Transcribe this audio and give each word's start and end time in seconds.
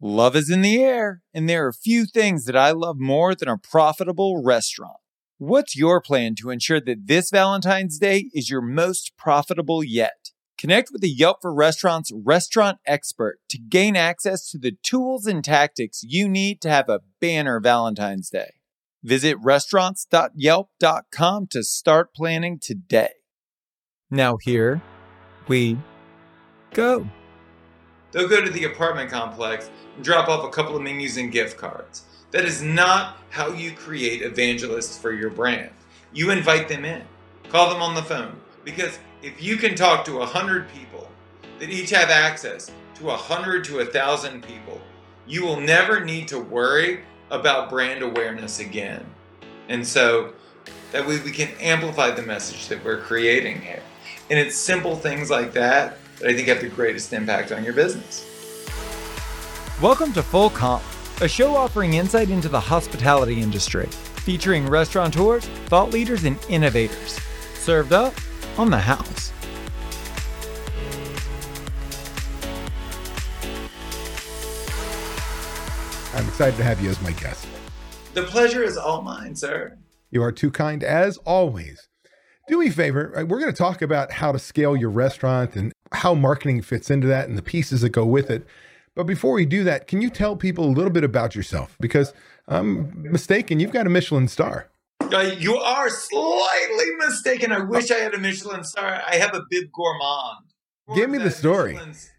Love 0.00 0.36
is 0.36 0.48
in 0.48 0.62
the 0.62 0.80
air, 0.82 1.22
and 1.34 1.48
there 1.48 1.66
are 1.66 1.72
few 1.72 2.06
things 2.06 2.44
that 2.44 2.54
I 2.54 2.70
love 2.70 3.00
more 3.00 3.34
than 3.34 3.48
a 3.48 3.58
profitable 3.58 4.44
restaurant. 4.44 4.98
What's 5.38 5.76
your 5.76 6.00
plan 6.00 6.36
to 6.36 6.50
ensure 6.50 6.80
that 6.80 7.06
this 7.06 7.30
Valentine's 7.30 7.98
Day 7.98 8.30
is 8.32 8.48
your 8.48 8.62
most 8.62 9.16
profitable 9.16 9.82
yet? 9.82 10.30
Connect 10.56 10.90
with 10.92 11.02
the 11.02 11.10
Yelp 11.10 11.38
for 11.42 11.52
Restaurants 11.54 12.12
restaurant 12.12 12.78
expert 12.86 13.38
to 13.48 13.58
gain 13.58 13.96
access 13.96 14.48
to 14.50 14.58
the 14.58 14.76
tools 14.82 15.26
and 15.26 15.44
tactics 15.44 16.02
you 16.02 16.28
need 16.28 16.60
to 16.62 16.70
have 16.70 16.88
a 16.88 17.00
banner 17.20 17.60
Valentine's 17.60 18.30
Day. 18.30 18.54
Visit 19.02 19.36
restaurants.yelp.com 19.40 21.46
to 21.50 21.62
start 21.62 22.14
planning 22.14 22.58
today. 22.60 23.10
Now, 24.10 24.38
here 24.42 24.82
we 25.46 25.78
go. 26.72 27.08
They'll 28.18 28.26
go 28.26 28.44
to 28.44 28.50
the 28.50 28.64
apartment 28.64 29.12
complex 29.12 29.70
and 29.94 30.04
drop 30.04 30.28
off 30.28 30.44
a 30.44 30.48
couple 30.48 30.74
of 30.74 30.82
menus 30.82 31.18
and 31.18 31.30
gift 31.30 31.56
cards. 31.56 32.02
That 32.32 32.44
is 32.44 32.60
not 32.60 33.18
how 33.30 33.52
you 33.52 33.70
create 33.70 34.22
evangelists 34.22 34.98
for 34.98 35.12
your 35.12 35.30
brand. 35.30 35.70
You 36.12 36.32
invite 36.32 36.66
them 36.66 36.84
in, 36.84 37.02
call 37.48 37.70
them 37.70 37.80
on 37.80 37.94
the 37.94 38.02
phone, 38.02 38.40
because 38.64 38.98
if 39.22 39.40
you 39.40 39.56
can 39.56 39.76
talk 39.76 40.04
to 40.06 40.18
100 40.18 40.68
people 40.72 41.08
that 41.60 41.70
each 41.70 41.90
have 41.90 42.10
access 42.10 42.72
to 42.96 43.04
100 43.04 43.62
to 43.66 43.76
1,000 43.76 44.42
people, 44.42 44.80
you 45.28 45.44
will 45.44 45.60
never 45.60 46.04
need 46.04 46.26
to 46.26 46.40
worry 46.40 47.04
about 47.30 47.70
brand 47.70 48.02
awareness 48.02 48.58
again. 48.58 49.06
And 49.68 49.86
so 49.86 50.32
that 50.90 51.06
way 51.06 51.20
we 51.20 51.30
can 51.30 51.50
amplify 51.60 52.10
the 52.10 52.22
message 52.22 52.66
that 52.66 52.84
we're 52.84 53.00
creating 53.00 53.60
here. 53.60 53.82
And 54.28 54.40
it's 54.40 54.56
simple 54.56 54.96
things 54.96 55.30
like 55.30 55.52
that 55.52 55.98
that 56.20 56.28
I 56.28 56.34
think 56.34 56.48
have 56.48 56.60
the 56.60 56.68
greatest 56.68 57.12
impact 57.12 57.52
on 57.52 57.64
your 57.64 57.72
business. 57.74 58.24
Welcome 59.80 60.12
to 60.14 60.22
Full 60.22 60.50
Comp, 60.50 60.82
a 61.20 61.28
show 61.28 61.54
offering 61.54 61.94
insight 61.94 62.30
into 62.30 62.48
the 62.48 62.58
hospitality 62.60 63.40
industry, 63.40 63.86
featuring 63.86 64.66
restaurateurs, 64.66 65.46
thought 65.66 65.90
leaders, 65.90 66.24
and 66.24 66.38
innovators. 66.48 67.20
Served 67.54 67.92
up 67.92 68.14
on 68.58 68.70
the 68.70 68.78
house. 68.78 69.32
I'm 76.14 76.26
excited 76.26 76.56
to 76.56 76.64
have 76.64 76.80
you 76.82 76.90
as 76.90 77.00
my 77.02 77.12
guest. 77.12 77.46
The 78.14 78.22
pleasure 78.24 78.64
is 78.64 78.76
all 78.76 79.02
mine, 79.02 79.36
sir. 79.36 79.78
You 80.10 80.22
are 80.22 80.32
too 80.32 80.50
kind 80.50 80.82
as 80.82 81.16
always. 81.18 81.88
Do 82.48 82.58
me 82.58 82.68
a 82.68 82.72
favor. 82.72 83.16
uh, 83.16 83.24
We're 83.24 83.40
going 83.40 83.52
to 83.52 83.56
talk 83.56 83.82
about 83.82 84.10
how 84.10 84.32
to 84.32 84.38
scale 84.38 84.74
your 84.74 84.90
restaurant 84.90 85.54
and 85.54 85.72
how 85.92 86.14
marketing 86.14 86.62
fits 86.62 86.90
into 86.90 87.06
that 87.06 87.28
and 87.28 87.36
the 87.38 87.42
pieces 87.42 87.80
that 87.82 87.90
go 87.90 88.04
with 88.04 88.30
it. 88.30 88.46
But 88.94 89.04
before 89.04 89.32
we 89.32 89.46
do 89.46 89.64
that, 89.64 89.86
can 89.86 90.02
you 90.02 90.10
tell 90.10 90.36
people 90.36 90.64
a 90.64 90.72
little 90.72 90.90
bit 90.90 91.04
about 91.04 91.34
yourself? 91.36 91.76
Because 91.80 92.12
I'm 92.48 93.02
mistaken, 93.10 93.60
you've 93.60 93.70
got 93.72 93.86
a 93.86 93.90
Michelin 93.90 94.28
star. 94.28 94.68
Uh, 95.00 95.30
you 95.38 95.56
are 95.56 95.88
slightly 95.88 96.86
mistaken. 96.98 97.52
I 97.52 97.60
wish 97.60 97.90
I 97.90 97.98
had 97.98 98.12
a 98.14 98.18
Michelin 98.18 98.64
star. 98.64 99.00
I 99.06 99.16
have 99.16 99.34
a 99.34 99.42
bib 99.48 99.70
gourmand. 99.72 100.44
Give 100.94 101.08
me 101.08 101.18
the 101.18 101.30
story. 101.30 101.74
Michelin's- 101.74 102.10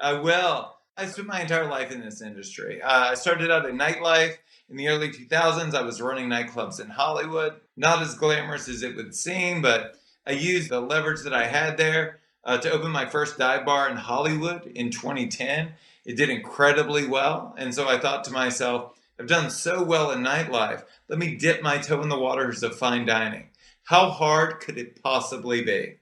I 0.00 0.14
will. 0.14 0.74
I 0.96 1.06
spent 1.06 1.28
my 1.28 1.40
entire 1.40 1.66
life 1.66 1.90
in 1.90 2.00
this 2.00 2.20
industry. 2.20 2.82
Uh, 2.82 3.10
I 3.10 3.14
started 3.14 3.50
out 3.50 3.64
in 3.66 3.78
nightlife 3.78 4.34
in 4.68 4.76
the 4.76 4.88
early 4.88 5.10
2000s. 5.10 5.74
I 5.74 5.82
was 5.82 6.02
running 6.02 6.28
nightclubs 6.28 6.80
in 6.80 6.88
Hollywood. 6.90 7.54
Not 7.76 8.02
as 8.02 8.14
glamorous 8.14 8.68
as 8.68 8.82
it 8.82 8.94
would 8.96 9.14
seem, 9.14 9.62
but 9.62 9.94
I 10.26 10.32
used 10.32 10.68
the 10.70 10.80
leverage 10.80 11.22
that 11.22 11.32
I 11.32 11.46
had 11.46 11.76
there 11.78 12.20
uh, 12.44 12.58
to 12.58 12.70
open 12.70 12.90
my 12.90 13.06
first 13.06 13.38
dive 13.38 13.64
bar 13.64 13.88
in 13.88 13.96
Hollywood 13.96 14.66
in 14.66 14.90
2010. 14.90 15.72
It 16.04 16.16
did 16.16 16.30
incredibly 16.30 17.06
well. 17.06 17.54
And 17.56 17.74
so 17.74 17.88
I 17.88 17.98
thought 17.98 18.24
to 18.24 18.32
myself, 18.32 18.98
I've 19.18 19.28
done 19.28 19.50
so 19.50 19.82
well 19.82 20.10
in 20.10 20.20
nightlife. 20.20 20.84
Let 21.08 21.18
me 21.18 21.36
dip 21.36 21.62
my 21.62 21.78
toe 21.78 22.02
in 22.02 22.08
the 22.08 22.18
waters 22.18 22.62
of 22.62 22.76
fine 22.76 23.06
dining. 23.06 23.50
How 23.84 24.10
hard 24.10 24.60
could 24.60 24.78
it 24.78 25.02
possibly 25.02 25.62
be? 25.62 25.96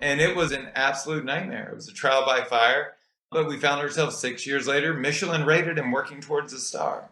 And 0.00 0.20
it 0.20 0.36
was 0.36 0.52
an 0.52 0.68
absolute 0.74 1.24
nightmare. 1.24 1.70
It 1.70 1.76
was 1.76 1.88
a 1.88 1.92
trial 1.92 2.24
by 2.24 2.42
fire. 2.42 2.94
But 3.30 3.46
we 3.46 3.58
found 3.58 3.80
ourselves 3.80 4.18
six 4.18 4.46
years 4.46 4.66
later, 4.66 4.92
Michelin 4.92 5.46
rated 5.46 5.78
and 5.78 5.92
working 5.92 6.20
towards 6.20 6.52
a 6.52 6.58
star. 6.58 7.10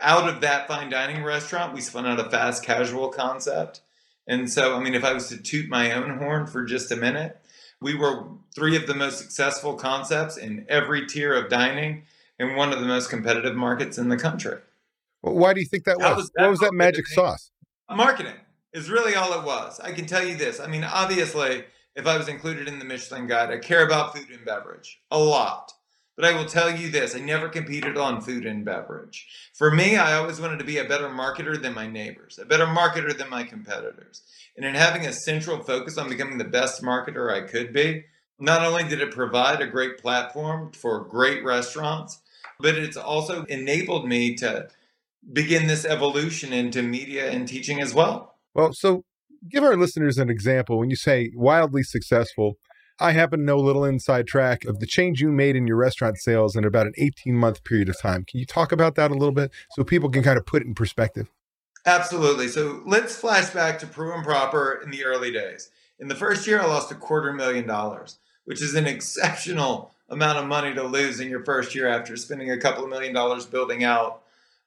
Out 0.00 0.28
of 0.28 0.40
that 0.40 0.66
fine 0.66 0.90
dining 0.90 1.22
restaurant, 1.22 1.72
we 1.72 1.80
spun 1.80 2.06
out 2.06 2.18
a 2.18 2.28
fast 2.28 2.64
casual 2.64 3.08
concept. 3.08 3.80
And 4.26 4.50
so, 4.50 4.74
I 4.74 4.80
mean, 4.80 4.94
if 4.94 5.04
I 5.04 5.12
was 5.12 5.28
to 5.28 5.36
toot 5.36 5.68
my 5.68 5.92
own 5.92 6.18
horn 6.18 6.46
for 6.46 6.64
just 6.64 6.90
a 6.90 6.96
minute, 6.96 7.40
we 7.84 7.94
were 7.94 8.24
three 8.54 8.76
of 8.76 8.86
the 8.86 8.94
most 8.94 9.18
successful 9.18 9.74
concepts 9.74 10.38
in 10.38 10.64
every 10.70 11.06
tier 11.06 11.34
of 11.34 11.50
dining 11.50 12.04
in 12.38 12.56
one 12.56 12.72
of 12.72 12.80
the 12.80 12.86
most 12.86 13.10
competitive 13.10 13.54
markets 13.54 13.98
in 13.98 14.08
the 14.08 14.16
country. 14.16 14.56
Well, 15.22 15.34
Why 15.34 15.52
do 15.52 15.60
you 15.60 15.66
think 15.66 15.84
that 15.84 15.98
was? 15.98 16.16
was 16.16 16.30
that 16.34 16.42
what 16.42 16.50
was 16.50 16.60
that 16.60 16.72
magic 16.72 17.06
sauce? 17.06 17.50
Marketing 17.90 18.36
is 18.72 18.88
really 18.88 19.14
all 19.14 19.38
it 19.38 19.44
was. 19.44 19.80
I 19.80 19.92
can 19.92 20.06
tell 20.06 20.24
you 20.26 20.34
this. 20.34 20.60
I 20.60 20.66
mean, 20.66 20.82
obviously, 20.82 21.64
if 21.94 22.06
I 22.06 22.16
was 22.16 22.26
included 22.26 22.68
in 22.68 22.78
the 22.78 22.86
Michelin 22.86 23.26
Guide, 23.26 23.50
I 23.50 23.58
care 23.58 23.84
about 23.84 24.16
food 24.16 24.30
and 24.30 24.42
beverage 24.46 25.02
a 25.10 25.18
lot. 25.18 25.70
But 26.16 26.26
I 26.26 26.36
will 26.36 26.44
tell 26.44 26.70
you 26.70 26.90
this 26.90 27.16
I 27.16 27.20
never 27.20 27.48
competed 27.48 27.96
on 27.96 28.20
food 28.20 28.46
and 28.46 28.64
beverage. 28.64 29.26
For 29.52 29.70
me, 29.70 29.96
I 29.96 30.14
always 30.14 30.40
wanted 30.40 30.58
to 30.60 30.64
be 30.64 30.78
a 30.78 30.84
better 30.84 31.08
marketer 31.08 31.60
than 31.60 31.74
my 31.74 31.88
neighbors, 31.88 32.38
a 32.38 32.44
better 32.44 32.66
marketer 32.66 33.16
than 33.16 33.30
my 33.30 33.42
competitors. 33.42 34.22
And 34.56 34.64
in 34.64 34.74
having 34.74 35.04
a 35.06 35.12
central 35.12 35.62
focus 35.62 35.98
on 35.98 36.08
becoming 36.08 36.38
the 36.38 36.44
best 36.44 36.82
marketer 36.82 37.32
I 37.32 37.46
could 37.46 37.72
be, 37.72 38.04
not 38.38 38.62
only 38.62 38.84
did 38.84 39.00
it 39.00 39.10
provide 39.10 39.60
a 39.60 39.66
great 39.66 39.98
platform 39.98 40.72
for 40.72 41.04
great 41.04 41.44
restaurants, 41.44 42.20
but 42.60 42.76
it's 42.76 42.96
also 42.96 43.44
enabled 43.44 44.08
me 44.08 44.34
to 44.36 44.68
begin 45.32 45.66
this 45.66 45.84
evolution 45.84 46.52
into 46.52 46.82
media 46.82 47.30
and 47.30 47.48
teaching 47.48 47.80
as 47.80 47.94
well. 47.94 48.36
Well, 48.54 48.72
so 48.72 49.04
give 49.48 49.64
our 49.64 49.76
listeners 49.76 50.18
an 50.18 50.30
example. 50.30 50.78
When 50.78 50.90
you 50.90 50.96
say 50.96 51.32
wildly 51.34 51.82
successful, 51.82 52.58
I 53.00 53.12
happen 53.12 53.40
to 53.40 53.44
know 53.44 53.58
a 53.58 53.60
little 53.60 53.84
inside 53.84 54.26
track 54.26 54.64
of 54.64 54.78
the 54.78 54.86
change 54.86 55.20
you 55.20 55.28
made 55.30 55.56
in 55.56 55.66
your 55.66 55.76
restaurant 55.76 56.18
sales 56.18 56.54
in 56.54 56.64
about 56.64 56.86
an 56.86 56.92
18 56.96 57.34
month 57.34 57.64
period 57.64 57.88
of 57.88 58.00
time. 58.00 58.24
Can 58.24 58.38
you 58.38 58.46
talk 58.46 58.70
about 58.70 58.94
that 58.94 59.10
a 59.10 59.14
little 59.14 59.34
bit 59.34 59.50
so 59.72 59.82
people 59.82 60.10
can 60.10 60.22
kind 60.22 60.38
of 60.38 60.46
put 60.46 60.62
it 60.62 60.66
in 60.66 60.74
perspective? 60.74 61.28
Absolutely. 61.86 62.48
So 62.48 62.82
let's 62.86 63.16
flash 63.16 63.50
back 63.50 63.78
to 63.80 63.86
Pru 63.86 64.14
and 64.14 64.24
Proper 64.24 64.80
in 64.82 64.90
the 64.90 65.04
early 65.04 65.32
days. 65.32 65.70
In 65.98 66.08
the 66.08 66.14
first 66.14 66.46
year, 66.46 66.60
I 66.60 66.66
lost 66.66 66.92
a 66.92 66.94
quarter 66.94 67.32
million 67.32 67.66
dollars, 67.66 68.18
which 68.44 68.62
is 68.62 68.74
an 68.74 68.86
exceptional 68.88 69.92
amount 70.08 70.38
of 70.38 70.46
money 70.46 70.74
to 70.74 70.82
lose 70.82 71.18
in 71.18 71.28
your 71.28 71.44
first 71.44 71.74
year 71.74 71.88
after 71.88 72.16
spending 72.16 72.50
a 72.50 72.58
couple 72.58 72.84
of 72.84 72.90
million 72.90 73.12
dollars 73.12 73.46
building 73.46 73.82
out 73.84 74.22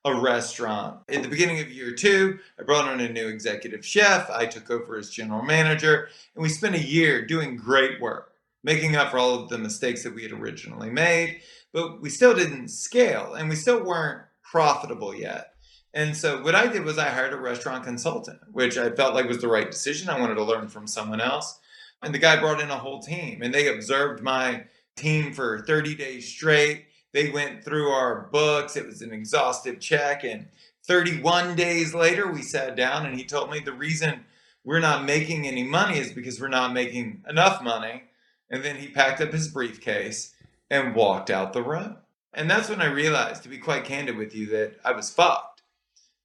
a 0.08 0.20
restaurant. 0.20 1.02
At 1.10 1.24
the 1.24 1.30
beginning 1.30 1.60
of 1.60 1.72
year 1.72 1.94
two, 1.94 2.40
I 2.60 2.64
brought 2.64 2.88
on 2.88 3.00
a 3.00 3.10
new 3.10 3.28
executive 3.28 3.86
chef. 3.86 4.30
I 4.30 4.46
took 4.46 4.72
over 4.72 4.98
as 4.98 5.10
general 5.10 5.42
manager, 5.42 6.10
and 6.36 6.44
we 6.44 6.50
spent 6.50 6.76
a 6.76 6.82
year 6.82 7.26
doing 7.26 7.56
great 7.56 8.02
work, 8.02 8.34
making 8.64 8.96
up 8.96 9.12
for 9.12 9.18
all 9.18 9.36
of 9.36 9.50
the 9.50 9.58
mistakes 9.58 10.04
that 10.04 10.16
we 10.16 10.24
had 10.24 10.32
originally 10.32 10.90
made. 10.90 11.42
But 11.74 12.02
we 12.02 12.10
still 12.10 12.34
didn't 12.34 12.70
scale, 12.70 13.34
and 13.34 13.50
we 13.50 13.56
still 13.56 13.84
weren't 13.84 14.22
profitable 14.44 15.14
yet. 15.14 15.54
And 15.94 16.16
so 16.16 16.42
what 16.44 16.56
I 16.56 16.68
did 16.68 16.84
was 16.84 16.98
I 16.98 17.10
hired 17.10 17.34
a 17.34 17.38
restaurant 17.38 17.84
consultant, 17.84 18.40
which 18.52 18.78
I 18.78 18.92
felt 18.92 19.16
like 19.16 19.28
was 19.28 19.42
the 19.42 19.48
right 19.48 19.70
decision. 19.70 20.10
I 20.10 20.20
wanted 20.20 20.36
to 20.36 20.44
learn 20.44 20.68
from 20.68 20.86
someone 20.88 21.22
else. 21.22 21.60
And 22.04 22.14
the 22.14 22.20
guy 22.20 22.40
brought 22.40 22.62
in 22.62 22.70
a 22.70 22.78
whole 22.78 23.02
team 23.02 23.42
and 23.42 23.54
they 23.54 23.74
observed 23.74 24.22
my 24.22 24.66
team 24.96 25.34
for 25.34 25.64
30 25.66 25.96
days 25.96 26.28
straight. 26.28 26.87
They 27.14 27.30
went 27.30 27.64
through 27.64 27.90
our 27.90 28.28
books. 28.32 28.76
It 28.76 28.86
was 28.86 29.02
an 29.02 29.14
exhaustive 29.14 29.80
check. 29.80 30.24
And 30.24 30.48
31 30.86 31.56
days 31.56 31.94
later, 31.94 32.32
we 32.32 32.42
sat 32.42 32.76
down 32.76 33.06
and 33.06 33.18
he 33.18 33.26
told 33.26 33.52
me 33.52 33.60
the 33.60 33.74
reason 33.74 34.26
we're 34.64 34.80
not 34.80 35.06
making 35.06 35.48
any 35.48 35.64
money 35.64 35.98
is 35.98 36.12
because 36.12 36.40
we're 36.42 36.48
not 36.50 36.74
making 36.74 37.24
enough 37.30 37.62
money. 37.62 38.04
And 38.50 38.64
then 38.64 38.78
he 38.78 38.88
packed 38.88 39.22
up 39.22 39.32
his 39.32 39.48
briefcase 39.48 40.34
and 40.70 40.96
walked 40.96 41.30
out 41.30 41.54
the 41.54 41.64
room. 41.64 41.98
And 42.34 42.50
that's 42.50 42.70
when 42.70 42.82
I 42.82 42.92
realized, 42.92 43.44
to 43.44 43.50
be 43.50 43.58
quite 43.58 43.86
candid 43.86 44.18
with 44.18 44.36
you, 44.36 44.46
that 44.48 44.76
I 44.84 44.92
was 44.92 45.10
fucked. 45.10 45.62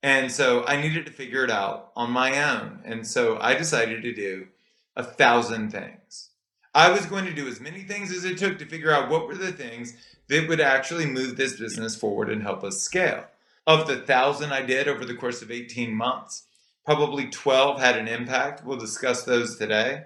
And 0.03 0.31
so 0.31 0.65
I 0.67 0.81
needed 0.81 1.07
to 1.07 1.13
figure 1.13 1.45
it 1.45 1.51
out 1.51 1.93
on 1.95 2.11
my 2.11 2.53
own. 2.53 2.81
And 2.85 3.07
so 3.07 3.39
I 3.41 3.55
decided 3.55 4.03
to 4.03 4.13
do 4.13 4.49
a 4.97 5.05
thousand 5.05 5.71
things. 5.71 6.31
I 6.75 6.91
was 6.91 7.07
going 7.07 7.27
to 7.27 7.35
do 7.35 7.47
as 7.49 7.61
many 7.61 7.83
things 7.83 8.11
as 8.11 8.25
it 8.25 8.39
took 8.39 8.59
to 8.59 8.67
figure 8.67 8.91
out 8.91 9.11
what 9.11 9.27
were 9.27 9.35
the 9.35 9.53
things 9.53 9.95
that 10.29 10.49
would 10.49 10.61
actually 10.61 11.05
move 11.05 11.37
this 11.37 11.59
business 11.59 11.95
forward 11.95 12.31
and 12.31 12.43
help 12.43 12.65
us 12.65 12.81
scale. 12.81 13.27
Of 13.67 13.87
the 13.87 13.99
thousand 13.99 14.53
I 14.53 14.63
did 14.63 14.89
over 14.89 15.05
the 15.05 15.15
course 15.15 15.43
of 15.43 15.51
18 15.51 15.95
months, 15.95 16.45
probably 16.85 17.29
12 17.29 17.79
had 17.79 17.97
an 17.97 18.09
impact. 18.09 18.65
We'll 18.65 18.79
discuss 18.79 19.23
those 19.25 19.57
today. 19.59 20.05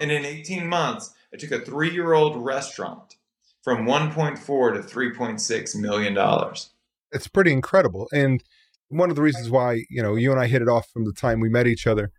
And 0.00 0.10
in 0.10 0.24
18 0.24 0.66
months, 0.66 1.14
I 1.32 1.36
took 1.36 1.52
a 1.52 1.60
three 1.60 1.90
year 1.90 2.12
old 2.12 2.36
restaurant 2.36 3.16
from 3.62 3.86
1.4 3.86 4.36
to 4.74 4.80
3.6 4.80 5.76
million 5.76 6.14
dollars. 6.14 6.70
It's 7.12 7.28
pretty 7.28 7.52
incredible. 7.52 8.08
And 8.12 8.42
one 8.88 9.10
of 9.10 9.16
the 9.16 9.22
reasons 9.22 9.50
why, 9.50 9.84
you 9.88 10.02
know, 10.02 10.16
you 10.16 10.30
and 10.30 10.40
I 10.40 10.46
hit 10.46 10.62
it 10.62 10.68
off 10.68 10.88
from 10.90 11.04
the 11.04 11.12
time 11.12 11.40
we 11.40 11.48
met 11.48 11.66
each 11.66 11.86
other 11.86 12.10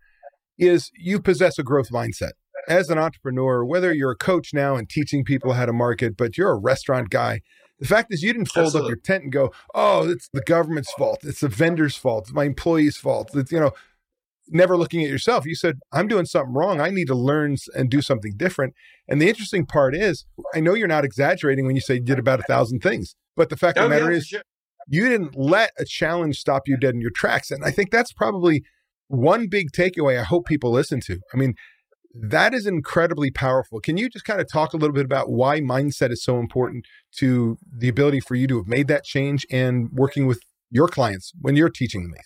is 0.58 0.90
you 0.94 1.20
possess 1.20 1.58
a 1.58 1.62
growth 1.62 1.90
mindset. 1.90 2.32
As 2.68 2.90
an 2.90 2.98
entrepreneur, 2.98 3.64
whether 3.64 3.92
you're 3.92 4.10
a 4.12 4.16
coach 4.16 4.52
now 4.52 4.76
and 4.76 4.88
teaching 4.88 5.24
people 5.24 5.52
how 5.54 5.66
to 5.66 5.72
market, 5.72 6.16
but 6.16 6.36
you're 6.38 6.50
a 6.50 6.58
restaurant 6.58 7.10
guy, 7.10 7.40
The 7.78 7.86
fact 7.86 8.12
is, 8.12 8.22
you 8.22 8.32
didn't 8.34 8.52
fold 8.52 8.66
Absolutely. 8.66 8.86
up 8.86 8.90
your 8.90 9.00
tent 9.02 9.22
and 9.24 9.32
go, 9.32 9.52
"Oh, 9.74 10.06
it's 10.10 10.28
the 10.34 10.42
government's 10.42 10.92
fault. 10.92 11.20
It's 11.22 11.40
the 11.40 11.48
vendor's 11.48 11.96
fault. 11.96 12.24
It's 12.26 12.34
my 12.34 12.44
employee's 12.44 12.98
fault." 12.98 13.30
It's 13.34 13.50
you 13.50 13.58
know, 13.58 13.72
never 14.48 14.76
looking 14.76 15.02
at 15.02 15.08
yourself. 15.08 15.46
You 15.46 15.54
said, 15.54 15.78
"I'm 15.90 16.06
doing 16.06 16.26
something 16.26 16.52
wrong. 16.52 16.78
I 16.78 16.90
need 16.90 17.06
to 17.06 17.14
learn 17.14 17.56
and 17.74 17.90
do 17.90 18.02
something 18.02 18.34
different." 18.36 18.74
And 19.08 19.18
the 19.20 19.30
interesting 19.30 19.64
part 19.64 19.96
is, 19.96 20.26
I 20.54 20.60
know 20.60 20.74
you're 20.74 20.88
not 20.88 21.06
exaggerating 21.06 21.64
when 21.64 21.74
you 21.74 21.80
say 21.80 21.94
you 21.94 22.00
did 22.02 22.18
about 22.18 22.40
a 22.40 22.42
thousand 22.44 22.80
things, 22.80 23.14
but 23.34 23.48
the 23.48 23.56
fact 23.56 23.78
Oh, 23.78 23.84
of 23.84 23.88
the 23.90 23.96
oh, 23.96 23.98
matter 23.98 24.12
for 24.12 24.18
is, 24.18 24.26
sure. 24.26 24.42
you 24.86 25.08
didn't 25.08 25.34
let 25.36 25.70
a 25.78 25.86
challenge 25.86 26.36
stop 26.38 26.68
you 26.68 26.76
dead 26.76 26.94
in 26.94 27.00
your 27.00 27.10
tracks. 27.14 27.50
And 27.50 27.64
I 27.64 27.70
think 27.70 27.90
that's 27.90 28.12
probably 28.12 28.62
one 29.08 29.48
big 29.48 29.72
takeaway 29.72 30.20
I 30.20 30.24
hope 30.24 30.46
people 30.46 30.70
listen 30.70 31.00
to. 31.06 31.18
I 31.32 31.38
mean, 31.38 31.54
that 32.14 32.54
is 32.54 32.66
incredibly 32.66 33.30
powerful. 33.30 33.80
Can 33.80 33.96
you 33.96 34.08
just 34.08 34.24
kind 34.24 34.40
of 34.40 34.50
talk 34.50 34.72
a 34.72 34.76
little 34.76 34.94
bit 34.94 35.04
about 35.04 35.30
why 35.30 35.60
mindset 35.60 36.10
is 36.10 36.22
so 36.22 36.38
important 36.38 36.86
to 37.18 37.56
the 37.72 37.88
ability 37.88 38.20
for 38.20 38.34
you 38.34 38.46
to 38.48 38.56
have 38.58 38.66
made 38.66 38.88
that 38.88 39.04
change 39.04 39.46
and 39.50 39.90
working 39.92 40.26
with 40.26 40.40
your 40.70 40.88
clients 40.88 41.32
when 41.40 41.56
you're 41.56 41.70
teaching 41.70 42.10
them? 42.10 42.20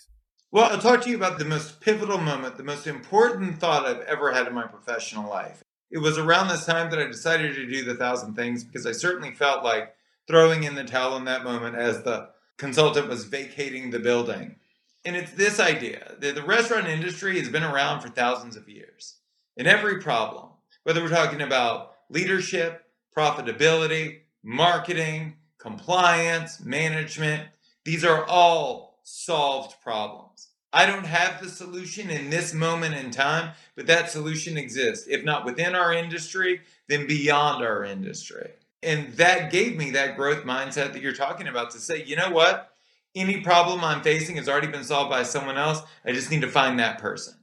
Well, 0.51 0.71
I'll 0.71 0.79
talk 0.79 1.01
to 1.01 1.09
you 1.09 1.17
about 1.17 1.37
the 1.37 1.45
most 1.45 1.81
pivotal 1.81 2.17
moment, 2.17 2.57
the 2.57 2.63
most 2.63 2.87
important 2.87 3.59
thought 3.59 3.85
I've 3.85 4.01
ever 4.01 4.31
had 4.31 4.47
in 4.47 4.53
my 4.53 4.65
professional 4.65 5.29
life. 5.29 5.61
It 5.91 5.99
was 5.99 6.17
around 6.17 6.47
this 6.47 6.65
time 6.65 6.89
that 6.91 6.99
I 6.99 7.05
decided 7.05 7.55
to 7.55 7.67
do 7.67 7.83
the 7.83 7.95
thousand 7.95 8.35
things 8.35 8.63
because 8.63 8.85
I 8.85 8.91
certainly 8.91 9.31
felt 9.31 9.63
like 9.63 9.93
throwing 10.27 10.63
in 10.63 10.75
the 10.75 10.83
towel 10.83 11.17
in 11.17 11.25
that 11.25 11.43
moment 11.43 11.75
as 11.75 12.03
the 12.03 12.29
consultant 12.57 13.07
was 13.07 13.25
vacating 13.25 13.91
the 13.91 13.99
building. 13.99 14.55
And 15.03 15.15
it's 15.15 15.33
this 15.33 15.59
idea 15.59 16.15
that 16.19 16.35
the 16.35 16.41
restaurant 16.41 16.87
industry 16.87 17.37
has 17.37 17.49
been 17.49 17.63
around 17.63 18.01
for 18.01 18.09
thousands 18.09 18.55
of 18.55 18.67
years. 18.67 19.17
And 19.57 19.67
every 19.67 20.01
problem, 20.01 20.49
whether 20.83 21.01
we're 21.01 21.09
talking 21.09 21.41
about 21.41 21.93
leadership, 22.09 22.85
profitability, 23.15 24.19
marketing, 24.43 25.35
compliance, 25.57 26.59
management, 26.61 27.47
these 27.85 28.03
are 28.03 28.25
all 28.25 28.99
solved 29.03 29.75
problems. 29.81 30.49
I 30.73 30.85
don't 30.85 31.05
have 31.05 31.41
the 31.41 31.49
solution 31.49 32.09
in 32.09 32.29
this 32.29 32.53
moment 32.53 32.95
in 32.95 33.09
time, 33.09 33.53
but 33.75 33.87
that 33.87 34.11
solution 34.11 34.57
exists. 34.57 35.07
If 35.07 35.23
not 35.23 35.45
within 35.45 35.73
our 35.73 35.93
industry, 35.93 36.61
then 36.89 37.07
beyond 37.07 37.63
our 37.63 37.85
industry. 37.85 38.51
And 38.83 39.13
that 39.13 39.51
gave 39.51 39.77
me 39.77 39.91
that 39.91 40.17
growth 40.17 40.43
mindset 40.43 40.91
that 40.93 41.01
you're 41.01 41.13
talking 41.13 41.47
about 41.47 41.71
to 41.71 41.79
say, 41.79 42.03
you 42.03 42.17
know 42.17 42.29
what? 42.29 42.71
Any 43.15 43.39
problem 43.39 43.83
I'm 43.83 44.01
facing 44.01 44.35
has 44.35 44.49
already 44.49 44.67
been 44.67 44.83
solved 44.83 45.09
by 45.09 45.23
someone 45.23 45.57
else. 45.57 45.81
I 46.05 46.11
just 46.11 46.29
need 46.29 46.41
to 46.41 46.49
find 46.49 46.77
that 46.79 46.99
person. 46.99 47.35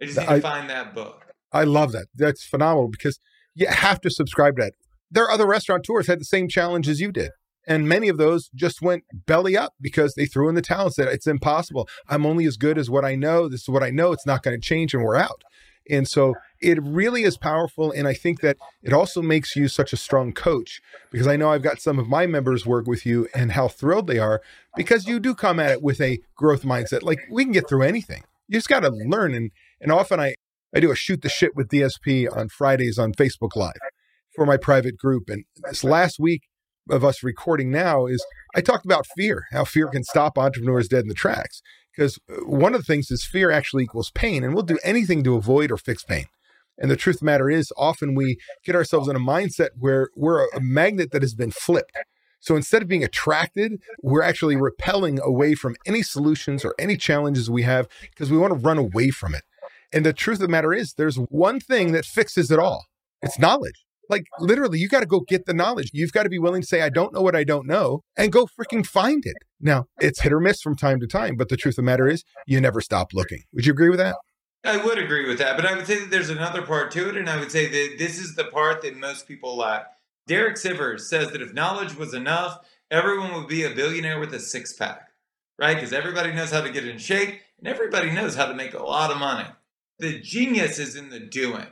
I 0.00 0.04
just 0.04 0.18
need 0.18 0.28
I- 0.28 0.36
to 0.36 0.42
find 0.42 0.68
that 0.68 0.94
book. 0.94 1.24
I 1.54 1.64
love 1.64 1.92
that. 1.92 2.08
That's 2.14 2.44
phenomenal 2.44 2.88
because 2.88 3.18
you 3.54 3.66
have 3.68 4.00
to 4.02 4.10
subscribe 4.10 4.56
to 4.56 4.64
that. 4.64 4.72
There 5.10 5.24
are 5.24 5.30
other 5.30 5.46
restaurateurs 5.46 6.08
had 6.08 6.20
the 6.20 6.24
same 6.24 6.48
challenge 6.48 6.88
as 6.88 7.00
you 7.00 7.12
did. 7.12 7.30
And 7.66 7.88
many 7.88 8.08
of 8.08 8.18
those 8.18 8.50
just 8.54 8.82
went 8.82 9.04
belly 9.26 9.56
up 9.56 9.72
because 9.80 10.14
they 10.14 10.26
threw 10.26 10.48
in 10.48 10.54
the 10.54 10.60
towel 10.60 10.86
and 10.86 10.94
said, 10.94 11.08
it's 11.08 11.26
impossible. 11.26 11.88
I'm 12.08 12.26
only 12.26 12.44
as 12.44 12.56
good 12.56 12.76
as 12.76 12.90
what 12.90 13.04
I 13.04 13.14
know. 13.14 13.48
This 13.48 13.62
is 13.62 13.68
what 13.68 13.82
I 13.82 13.90
know. 13.90 14.12
It's 14.12 14.26
not 14.26 14.42
going 14.42 14.60
to 14.60 14.66
change 14.66 14.92
and 14.92 15.02
we're 15.02 15.16
out. 15.16 15.42
And 15.88 16.08
so 16.08 16.34
it 16.60 16.82
really 16.82 17.22
is 17.22 17.36
powerful. 17.36 17.92
And 17.92 18.08
I 18.08 18.14
think 18.14 18.40
that 18.40 18.56
it 18.82 18.92
also 18.92 19.22
makes 19.22 19.54
you 19.54 19.68
such 19.68 19.92
a 19.92 19.98
strong 19.98 20.32
coach 20.32 20.80
because 21.10 21.26
I 21.26 21.36
know 21.36 21.50
I've 21.50 21.62
got 21.62 21.80
some 21.80 21.98
of 21.98 22.08
my 22.08 22.26
members 22.26 22.66
work 22.66 22.86
with 22.86 23.06
you 23.06 23.28
and 23.34 23.52
how 23.52 23.68
thrilled 23.68 24.06
they 24.06 24.18
are 24.18 24.42
because 24.76 25.06
you 25.06 25.20
do 25.20 25.34
come 25.34 25.60
at 25.60 25.70
it 25.70 25.82
with 25.82 26.00
a 26.00 26.20
growth 26.36 26.62
mindset. 26.62 27.02
Like 27.02 27.20
we 27.30 27.44
can 27.44 27.52
get 27.52 27.68
through 27.68 27.82
anything. 27.82 28.24
You 28.48 28.58
just 28.58 28.68
got 28.68 28.80
to 28.80 28.90
learn. 28.90 29.34
And, 29.34 29.50
and 29.80 29.92
often 29.92 30.20
I, 30.20 30.34
I 30.74 30.80
do 30.80 30.90
a 30.90 30.96
shoot 30.96 31.22
the 31.22 31.28
shit 31.28 31.54
with 31.54 31.68
DSP 31.68 32.26
on 32.36 32.48
Fridays 32.48 32.98
on 32.98 33.12
Facebook 33.12 33.54
Live 33.54 33.78
for 34.34 34.44
my 34.44 34.56
private 34.56 34.96
group. 34.96 35.28
And 35.28 35.44
this 35.62 35.84
last 35.84 36.18
week 36.18 36.42
of 36.90 37.04
us 37.04 37.22
recording 37.22 37.70
now 37.70 38.06
is 38.06 38.24
I 38.56 38.60
talked 38.60 38.84
about 38.84 39.06
fear, 39.16 39.44
how 39.52 39.64
fear 39.64 39.86
can 39.86 40.02
stop 40.02 40.36
entrepreneurs 40.36 40.88
dead 40.88 41.02
in 41.02 41.08
the 41.08 41.14
tracks. 41.14 41.62
Because 41.96 42.18
uh, 42.28 42.44
one 42.44 42.74
of 42.74 42.80
the 42.80 42.92
things 42.92 43.12
is 43.12 43.24
fear 43.24 43.52
actually 43.52 43.84
equals 43.84 44.10
pain, 44.16 44.42
and 44.42 44.52
we'll 44.52 44.64
do 44.64 44.80
anything 44.82 45.22
to 45.22 45.36
avoid 45.36 45.70
or 45.70 45.76
fix 45.76 46.02
pain. 46.02 46.24
And 46.76 46.90
the 46.90 46.96
truth 46.96 47.16
of 47.16 47.20
the 47.20 47.26
matter 47.26 47.48
is, 47.48 47.72
often 47.76 48.16
we 48.16 48.36
get 48.64 48.74
ourselves 48.74 49.06
in 49.06 49.14
a 49.14 49.20
mindset 49.20 49.68
where 49.78 50.08
we're 50.16 50.48
a 50.48 50.60
magnet 50.60 51.12
that 51.12 51.22
has 51.22 51.34
been 51.34 51.52
flipped. 51.52 51.92
So 52.40 52.56
instead 52.56 52.82
of 52.82 52.88
being 52.88 53.04
attracted, 53.04 53.80
we're 54.02 54.22
actually 54.22 54.56
repelling 54.56 55.20
away 55.20 55.54
from 55.54 55.76
any 55.86 56.02
solutions 56.02 56.64
or 56.64 56.74
any 56.80 56.96
challenges 56.96 57.48
we 57.48 57.62
have 57.62 57.86
because 58.10 58.28
we 58.28 58.38
want 58.38 58.52
to 58.52 58.58
run 58.58 58.76
away 58.76 59.10
from 59.10 59.36
it. 59.36 59.44
And 59.94 60.04
the 60.04 60.12
truth 60.12 60.38
of 60.38 60.42
the 60.42 60.48
matter 60.48 60.74
is, 60.74 60.94
there's 60.94 61.16
one 61.16 61.60
thing 61.60 61.92
that 61.92 62.04
fixes 62.04 62.50
it 62.50 62.58
all 62.58 62.84
it's 63.22 63.38
knowledge. 63.38 63.86
Like 64.10 64.26
literally, 64.38 64.78
you 64.78 64.88
got 64.88 65.00
to 65.00 65.06
go 65.06 65.20
get 65.20 65.46
the 65.46 65.54
knowledge. 65.54 65.90
You've 65.94 66.12
got 66.12 66.24
to 66.24 66.28
be 66.28 66.38
willing 66.38 66.60
to 66.60 66.66
say, 66.66 66.82
I 66.82 66.90
don't 66.90 67.14
know 67.14 67.22
what 67.22 67.34
I 67.34 67.44
don't 67.44 67.66
know, 67.66 68.00
and 68.18 68.30
go 68.30 68.46
freaking 68.46 68.84
find 68.84 69.24
it. 69.24 69.36
Now, 69.60 69.86
it's 69.98 70.20
hit 70.20 70.32
or 70.32 70.40
miss 70.40 70.60
from 70.60 70.76
time 70.76 71.00
to 71.00 71.06
time, 71.06 71.36
but 71.36 71.48
the 71.48 71.56
truth 71.56 71.74
of 71.74 71.76
the 71.76 71.82
matter 71.82 72.06
is, 72.06 72.22
you 72.46 72.60
never 72.60 72.82
stop 72.82 73.14
looking. 73.14 73.44
Would 73.54 73.64
you 73.64 73.72
agree 73.72 73.88
with 73.88 74.00
that? 74.00 74.16
I 74.62 74.76
would 74.76 74.98
agree 74.98 75.26
with 75.28 75.38
that, 75.38 75.56
but 75.56 75.64
I 75.64 75.74
would 75.74 75.86
say 75.86 76.00
that 76.00 76.10
there's 76.10 76.28
another 76.28 76.62
part 76.62 76.90
to 76.92 77.08
it, 77.08 77.16
and 77.16 77.30
I 77.30 77.38
would 77.38 77.52
say 77.52 77.66
that 77.66 77.98
this 77.98 78.18
is 78.18 78.34
the 78.34 78.44
part 78.44 78.82
that 78.82 78.96
most 78.96 79.28
people 79.28 79.56
lack. 79.56 79.86
Derek 80.26 80.56
Sivers 80.56 81.00
says 81.00 81.30
that 81.30 81.42
if 81.42 81.54
knowledge 81.54 81.94
was 81.96 82.14
enough, 82.14 82.60
everyone 82.90 83.34
would 83.34 83.48
be 83.48 83.64
a 83.64 83.74
billionaire 83.74 84.18
with 84.18 84.34
a 84.34 84.40
six 84.40 84.72
pack, 84.72 85.08
right? 85.58 85.74
Because 85.74 85.92
everybody 85.92 86.32
knows 86.32 86.50
how 86.50 86.62
to 86.62 86.70
get 86.70 86.86
in 86.86 86.98
shape, 86.98 87.40
and 87.58 87.68
everybody 87.68 88.10
knows 88.10 88.34
how 88.34 88.46
to 88.46 88.54
make 88.54 88.74
a 88.74 88.82
lot 88.82 89.10
of 89.10 89.18
money. 89.18 89.48
The 89.98 90.20
genius 90.20 90.78
is 90.78 90.96
in 90.96 91.10
the 91.10 91.20
doing. 91.20 91.66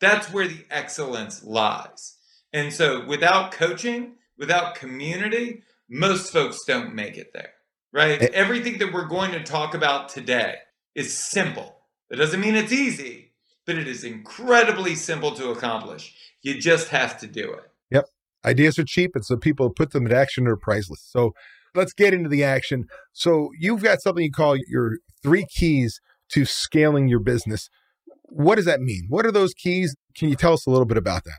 That's 0.00 0.32
where 0.32 0.48
the 0.48 0.64
excellence 0.70 1.44
lies. 1.44 2.16
And 2.52 2.72
so, 2.72 3.04
without 3.04 3.52
coaching, 3.52 4.14
without 4.38 4.74
community, 4.74 5.62
most 5.88 6.32
folks 6.32 6.64
don't 6.64 6.94
make 6.94 7.16
it 7.16 7.32
there, 7.32 7.52
right? 7.92 8.20
Eh. 8.22 8.28
Everything 8.32 8.78
that 8.78 8.92
we're 8.92 9.06
going 9.06 9.32
to 9.32 9.42
talk 9.42 9.74
about 9.74 10.08
today 10.08 10.56
is 10.94 11.16
simple. 11.16 11.76
That 12.08 12.16
doesn't 12.16 12.40
mean 12.40 12.54
it's 12.54 12.72
easy, 12.72 13.32
but 13.66 13.76
it 13.76 13.88
is 13.88 14.04
incredibly 14.04 14.94
simple 14.94 15.32
to 15.32 15.50
accomplish. 15.50 16.14
You 16.42 16.60
just 16.60 16.88
have 16.88 17.18
to 17.20 17.26
do 17.26 17.52
it. 17.52 17.70
Yep. 17.90 18.06
Ideas 18.44 18.78
are 18.78 18.84
cheap, 18.84 19.12
and 19.14 19.24
so 19.24 19.36
people 19.36 19.70
put 19.70 19.90
them 19.90 20.06
in 20.06 20.12
action 20.12 20.46
are 20.46 20.56
priceless. 20.56 21.02
So 21.02 21.34
let's 21.74 21.92
get 21.92 22.14
into 22.14 22.28
the 22.28 22.44
action. 22.44 22.86
So 23.12 23.50
you've 23.58 23.82
got 23.82 24.00
something 24.00 24.24
you 24.24 24.30
call 24.30 24.56
your 24.68 24.98
three 25.22 25.46
keys 25.56 26.00
to 26.30 26.44
scaling 26.44 27.08
your 27.08 27.20
business. 27.20 27.68
What 28.24 28.56
does 28.56 28.64
that 28.64 28.80
mean? 28.80 29.06
What 29.08 29.26
are 29.26 29.32
those 29.32 29.54
keys? 29.54 29.94
Can 30.14 30.28
you 30.28 30.36
tell 30.36 30.52
us 30.52 30.66
a 30.66 30.70
little 30.70 30.86
bit 30.86 30.96
about 30.96 31.24
that? 31.24 31.38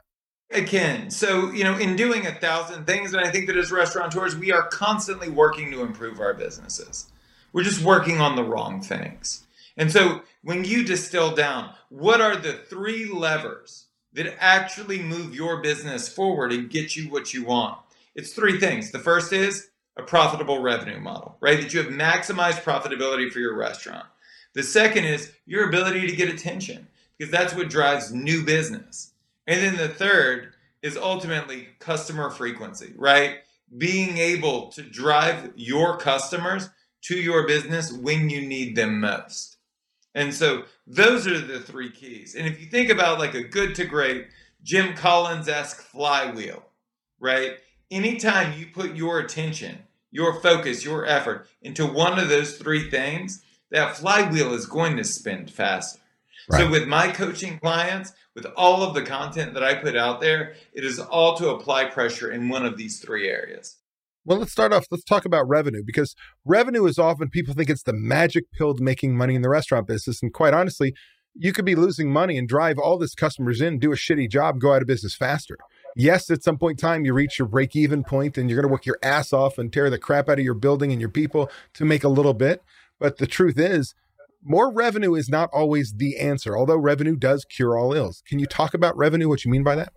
Again, 0.50 1.12
so, 1.12 1.52
you 1.52 1.66
know, 1.66 1.78
in 1.78 1.98
doing 1.98 2.26
a 2.26 2.34
thousand 2.34 2.86
things, 2.88 3.14
and 3.14 3.26
I 3.26 3.30
think 3.30 3.48
that 3.48 3.58
as 3.58 3.72
restaurateurs, 3.72 4.36
we 4.36 4.52
are 4.52 4.68
constantly 4.70 5.28
working 5.28 5.72
to 5.72 5.82
improve 5.82 6.22
our 6.22 6.34
businesses. 6.34 7.12
We're 7.52 7.64
just 7.64 7.84
working 7.84 8.22
on 8.22 8.36
the 8.36 8.44
wrong 8.44 8.82
things. 8.82 9.46
And 9.76 9.92
so 9.92 10.22
when 10.44 10.64
you 10.64 10.84
distill 10.84 11.36
down, 11.36 11.74
what 11.90 12.22
are 12.22 12.36
the 12.36 12.54
three 12.54 13.06
levers 13.06 13.88
that 14.14 14.42
actually 14.42 15.02
move 15.02 15.36
your 15.36 15.62
business 15.62 16.08
forward 16.08 16.52
and 16.54 16.70
get 16.70 16.96
you 16.96 17.10
what 17.10 17.34
you 17.34 17.44
want? 17.44 17.78
It's 18.16 18.34
three 18.34 18.60
things. 18.60 18.92
The 18.92 19.00
first 19.00 19.34
is 19.34 19.70
a 19.98 20.04
profitable 20.04 20.62
revenue 20.62 21.00
model, 21.00 21.38
right? 21.42 21.60
That 21.60 21.74
you 21.74 21.82
have 21.82 21.92
maximized 21.92 22.64
profitability 22.64 23.32
for 23.32 23.40
your 23.40 23.56
restaurant. 23.56 24.06
The 24.54 24.64
second 24.64 25.06
is 25.06 25.32
your 25.46 25.68
ability 25.68 26.08
to 26.08 26.16
get 26.16 26.30
attention 26.30 26.88
because 27.18 27.32
that's 27.32 27.54
what 27.54 27.70
drives 27.70 28.14
new 28.14 28.44
business. 28.44 29.14
And 29.46 29.62
then 29.62 29.78
the 29.78 29.94
third 29.94 30.54
is 30.82 30.98
ultimately 30.98 31.70
customer 31.80 32.30
frequency, 32.30 32.94
right? 32.96 33.38
Being 33.78 34.18
able 34.18 34.68
to 34.72 34.82
drive 34.82 35.52
your 35.56 35.98
customers 35.98 36.70
to 37.04 37.16
your 37.16 37.48
business 37.48 37.92
when 37.92 38.30
you 38.30 38.42
need 38.42 38.76
them 38.76 39.00
most. 39.00 39.58
And 40.16 40.34
so 40.34 40.64
those 40.86 41.28
are 41.28 41.40
the 41.40 41.60
three 41.60 41.92
keys. 41.92 42.36
And 42.36 42.48
if 42.48 42.60
you 42.60 42.68
think 42.68 42.90
about 42.90 43.20
like 43.20 43.36
a 43.36 43.44
good 43.44 43.76
to 43.76 43.86
great 43.86 44.28
Jim 44.64 44.96
Collins 44.96 45.48
esque 45.48 45.82
flywheel, 45.82 46.64
right? 47.20 47.58
Anytime 47.92 48.58
you 48.58 48.68
put 48.68 48.96
your 48.96 49.20
attention, 49.20 49.80
your 50.12 50.42
focus, 50.42 50.84
your 50.84 51.06
effort 51.06 51.48
into 51.62 51.86
one 51.86 52.18
of 52.20 52.30
those 52.30 52.58
three 52.58 52.90
things, 52.90 53.44
that 53.72 53.98
flywheel 53.98 54.54
is 54.54 54.66
going 54.66 54.98
to 54.98 55.04
spin 55.04 55.48
faster. 55.48 56.00
So 56.52 56.70
with 56.70 56.88
my 56.88 57.12
coaching 57.12 57.60
clients, 57.60 58.14
with 58.34 58.46
all 58.56 58.82
of 58.82 58.94
the 58.94 59.02
content 59.02 59.54
that 59.54 59.64
I 59.64 59.76
put 59.76 59.98
out 59.98 60.22
there, 60.22 60.54
it 60.72 60.86
is 60.86 60.98
all 60.98 61.36
to 61.38 61.50
apply 61.50 61.86
pressure 61.86 62.32
in 62.32 62.48
one 62.48 62.66
of 62.66 62.78
these 62.78 63.00
three 63.00 63.28
areas. 63.28 63.78
Well, 64.24 64.38
let's 64.38 64.52
start 64.52 64.72
off. 64.72 64.86
Let's 64.90 65.04
talk 65.04 65.26
about 65.26 65.48
revenue 65.48 65.84
because 65.86 66.16
revenue 66.46 66.86
is 66.86 66.98
often 66.98 67.30
people 67.30 67.54
think 67.54 67.70
it's 67.70 67.84
the 67.84 67.94
magic 67.94 68.46
pill 68.52 68.74
to 68.76 68.84
making 68.84 69.18
money 69.18 69.36
in 69.36 69.42
the 69.42 69.50
restaurant 69.50 69.88
business. 69.88 70.22
And 70.22 70.34
quite 70.34 70.54
honestly, 70.54 70.94
you 71.34 71.54
could 71.54 71.66
be 71.66 71.76
losing 71.76 72.12
money 72.12 72.38
and 72.38 72.48
drive 72.48 72.78
all 72.78 72.98
this 72.98 73.14
customers 73.14 73.62
in, 73.62 73.80
do 73.80 73.92
a 73.92 73.96
shitty 73.96 74.30
job, 74.30 74.60
go 74.60 74.74
out 74.74 74.82
of 74.82 74.88
business 74.88 75.16
faster. 75.16 75.58
Yes, 75.96 76.30
at 76.30 76.44
some 76.44 76.58
point 76.58 76.82
in 76.82 76.88
time, 76.88 77.06
you 77.06 77.14
reach 77.14 77.40
your 77.40 77.48
break 77.48 77.76
even 77.76 78.04
point 78.04 78.38
and 78.38 78.50
you're 78.50 78.62
going 78.62 78.70
to 78.70 78.72
work 78.72 78.86
your 78.86 79.00
ass 79.02 79.34
off 79.34 79.58
and 79.58 79.72
tear 79.72 79.90
the 79.90 79.98
crap 79.98 80.30
out 80.30 80.40
of 80.40 80.46
your 80.46 80.54
building 80.54 80.92
and 80.92 81.02
your 81.02 81.10
people 81.10 81.50
to 81.74 81.86
make 81.86 82.04
a 82.04 82.10
little 82.10 82.34
bit. 82.34 82.62
But 83.00 83.18
the 83.18 83.28
truth 83.28 83.58
is, 83.58 83.94
more 84.44 84.72
revenue 84.72 85.16
is 85.16 85.30
not 85.30 85.50
always 85.52 85.94
the 85.98 86.18
answer, 86.18 86.58
although 86.58 86.78
revenue 86.78 87.16
does 87.16 87.46
cure 87.46 87.78
all 87.78 87.94
ills. 87.94 88.24
Can 88.28 88.40
you 88.40 88.46
talk 88.46 88.74
about 88.74 88.98
revenue, 88.98 89.28
what 89.28 89.46
you 89.46 89.52
mean 89.52 89.64
by 89.64 89.76
that? 89.76 89.94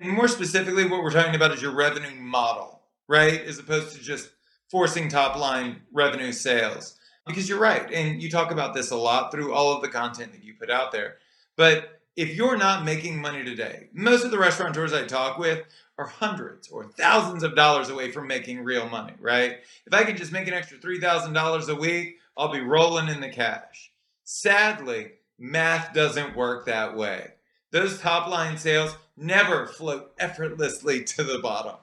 More 0.00 0.28
specifically, 0.28 0.84
what 0.84 1.02
we're 1.02 1.10
talking 1.10 1.34
about 1.34 1.52
is 1.52 1.62
your 1.62 1.74
revenue 1.74 2.14
model, 2.20 2.82
right? 3.08 3.40
As 3.42 3.58
opposed 3.58 3.96
to 3.96 4.02
just 4.02 4.30
forcing 4.70 5.08
top 5.08 5.36
line 5.36 5.82
revenue 5.92 6.32
sales. 6.32 6.98
Because 7.26 7.48
you're 7.48 7.58
right. 7.58 7.90
And 7.92 8.22
you 8.22 8.30
talk 8.30 8.52
about 8.52 8.74
this 8.74 8.90
a 8.90 8.96
lot 8.96 9.32
through 9.32 9.52
all 9.52 9.74
of 9.74 9.82
the 9.82 9.88
content 9.88 10.32
that 10.32 10.44
you 10.44 10.54
put 10.58 10.70
out 10.70 10.92
there. 10.92 11.16
But 11.56 12.00
if 12.14 12.36
you're 12.36 12.56
not 12.56 12.84
making 12.84 13.20
money 13.20 13.42
today, 13.42 13.88
most 13.92 14.24
of 14.24 14.30
the 14.30 14.38
restaurateurs 14.38 14.92
I 14.92 15.06
talk 15.06 15.38
with 15.38 15.64
are 15.98 16.06
hundreds 16.06 16.68
or 16.68 16.84
thousands 16.84 17.42
of 17.42 17.56
dollars 17.56 17.88
away 17.88 18.10
from 18.10 18.26
making 18.26 18.62
real 18.62 18.88
money, 18.88 19.14
right? 19.20 19.58
If 19.86 19.94
I 19.94 20.04
could 20.04 20.16
just 20.16 20.32
make 20.32 20.46
an 20.46 20.54
extra 20.54 20.78
$3,000 20.78 21.68
a 21.68 21.74
week, 21.74 22.18
I'll 22.36 22.52
be 22.52 22.60
rolling 22.60 23.08
in 23.08 23.20
the 23.20 23.30
cash. 23.30 23.90
Sadly, 24.24 25.12
math 25.38 25.94
doesn't 25.94 26.36
work 26.36 26.66
that 26.66 26.96
way. 26.96 27.28
Those 27.70 27.98
top 27.98 28.28
line 28.28 28.58
sales 28.58 28.94
never 29.16 29.66
float 29.66 30.12
effortlessly 30.18 31.02
to 31.04 31.24
the 31.24 31.38
bottom, 31.38 31.76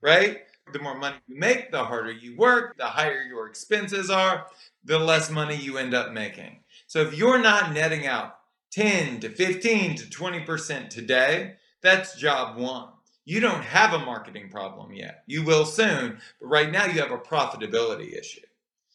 right? 0.00 0.42
The 0.72 0.78
more 0.78 0.96
money 0.96 1.16
you 1.26 1.38
make, 1.38 1.70
the 1.70 1.84
harder 1.84 2.12
you 2.12 2.36
work, 2.36 2.76
the 2.76 2.86
higher 2.86 3.22
your 3.22 3.46
expenses 3.46 4.10
are, 4.10 4.46
the 4.84 4.98
less 4.98 5.30
money 5.30 5.56
you 5.56 5.78
end 5.78 5.94
up 5.94 6.12
making. 6.12 6.60
So 6.86 7.00
if 7.00 7.14
you're 7.14 7.40
not 7.40 7.72
netting 7.72 8.06
out 8.06 8.36
10 8.72 9.20
to 9.20 9.30
15 9.30 9.96
to 9.96 10.04
20% 10.04 10.88
today, 10.90 11.54
that's 11.82 12.16
job 12.16 12.56
one. 12.56 12.88
You 13.28 13.40
don't 13.40 13.62
have 13.62 13.92
a 13.92 13.98
marketing 13.98 14.48
problem 14.48 14.90
yet. 14.94 15.22
You 15.26 15.42
will 15.42 15.66
soon, 15.66 16.18
but 16.40 16.46
right 16.46 16.72
now 16.72 16.86
you 16.86 16.98
have 17.02 17.10
a 17.10 17.18
profitability 17.18 18.18
issue. 18.18 18.40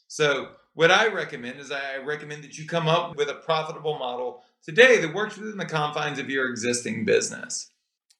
So, 0.08 0.48
what 0.74 0.90
I 0.90 1.10
recommend 1.10 1.60
is 1.60 1.72
I 1.72 1.98
recommend 1.98 2.44
that 2.44 2.58
you 2.58 2.66
come 2.66 2.88
up 2.88 3.16
with 3.16 3.30
a 3.30 3.36
profitable 3.36 4.00
model 4.00 4.42
today 4.64 4.98
that 5.02 5.14
works 5.14 5.38
within 5.38 5.58
the 5.58 5.68
confines 5.68 6.18
of 6.18 6.32
your 6.32 6.50
existing 6.50 7.06
business. 7.06 7.70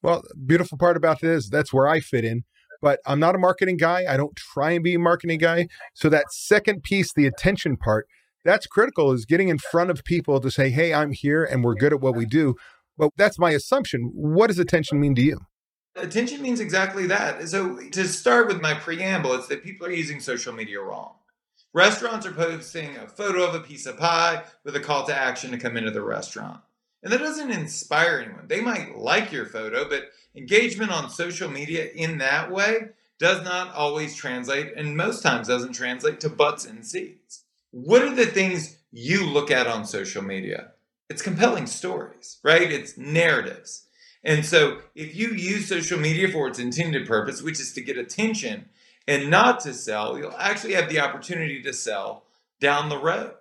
Well, 0.02 0.22
beautiful 0.46 0.78
part 0.78 0.96
about 0.96 1.20
this, 1.20 1.48
that's 1.48 1.72
where 1.72 1.88
I 1.88 1.98
fit 1.98 2.24
in. 2.24 2.44
But 2.80 3.00
I'm 3.04 3.18
not 3.18 3.34
a 3.34 3.38
marketing 3.38 3.78
guy. 3.78 4.04
I 4.08 4.16
don't 4.16 4.36
try 4.36 4.70
and 4.70 4.84
be 4.84 4.94
a 4.94 5.00
marketing 5.00 5.40
guy. 5.40 5.66
So 5.94 6.08
that 6.10 6.30
second 6.30 6.84
piece, 6.84 7.12
the 7.12 7.26
attention 7.26 7.76
part, 7.76 8.06
that's 8.44 8.68
critical 8.68 9.10
is 9.10 9.26
getting 9.26 9.48
in 9.48 9.58
front 9.58 9.90
of 9.90 10.04
people 10.04 10.38
to 10.38 10.50
say, 10.52 10.70
hey, 10.70 10.94
I'm 10.94 11.10
here 11.10 11.42
and 11.42 11.64
we're 11.64 11.74
good 11.74 11.92
at 11.92 12.00
what 12.00 12.14
we 12.14 12.24
do. 12.24 12.54
But 12.96 13.10
that's 13.16 13.36
my 13.36 13.50
assumption. 13.50 14.12
What 14.14 14.46
does 14.46 14.60
attention 14.60 15.00
mean 15.00 15.16
to 15.16 15.22
you? 15.22 15.40
Attention 15.96 16.42
means 16.42 16.60
exactly 16.60 17.06
that. 17.06 17.48
So, 17.48 17.78
to 17.78 18.08
start 18.08 18.48
with 18.48 18.60
my 18.60 18.74
preamble, 18.74 19.34
it's 19.34 19.46
that 19.46 19.62
people 19.62 19.86
are 19.86 19.92
using 19.92 20.20
social 20.20 20.52
media 20.52 20.80
wrong. 20.80 21.12
Restaurants 21.72 22.26
are 22.26 22.32
posting 22.32 22.96
a 22.96 23.08
photo 23.08 23.44
of 23.44 23.54
a 23.54 23.60
piece 23.60 23.86
of 23.86 23.98
pie 23.98 24.44
with 24.64 24.76
a 24.76 24.80
call 24.80 25.06
to 25.06 25.14
action 25.14 25.50
to 25.50 25.58
come 25.58 25.76
into 25.76 25.90
the 25.90 26.02
restaurant. 26.02 26.60
And 27.02 27.12
that 27.12 27.18
doesn't 27.18 27.50
inspire 27.50 28.22
anyone. 28.24 28.46
They 28.48 28.60
might 28.60 28.96
like 28.96 29.30
your 29.30 29.46
photo, 29.46 29.88
but 29.88 30.10
engagement 30.34 30.90
on 30.90 31.10
social 31.10 31.50
media 31.50 31.90
in 31.94 32.18
that 32.18 32.50
way 32.50 32.90
does 33.18 33.44
not 33.44 33.74
always 33.74 34.16
translate, 34.16 34.72
and 34.76 34.96
most 34.96 35.22
times 35.22 35.48
doesn't 35.48 35.74
translate 35.74 36.20
to 36.20 36.28
butts 36.28 36.64
and 36.64 36.84
seats. 36.84 37.44
What 37.70 38.02
are 38.02 38.14
the 38.14 38.26
things 38.26 38.78
you 38.90 39.26
look 39.26 39.50
at 39.50 39.66
on 39.66 39.84
social 39.84 40.22
media? 40.22 40.72
It's 41.10 41.22
compelling 41.22 41.66
stories, 41.66 42.38
right? 42.42 42.72
It's 42.72 42.96
narratives. 42.96 43.83
And 44.24 44.44
so 44.44 44.78
if 44.94 45.14
you 45.14 45.28
use 45.28 45.68
social 45.68 45.98
media 45.98 46.28
for 46.28 46.48
its 46.48 46.58
intended 46.58 47.06
purpose, 47.06 47.42
which 47.42 47.60
is 47.60 47.72
to 47.74 47.82
get 47.82 47.98
attention 47.98 48.68
and 49.06 49.30
not 49.30 49.60
to 49.60 49.74
sell, 49.74 50.18
you'll 50.18 50.32
actually 50.38 50.74
have 50.74 50.88
the 50.88 51.00
opportunity 51.00 51.62
to 51.62 51.72
sell 51.72 52.24
down 52.58 52.88
the 52.88 52.98
road. 52.98 53.34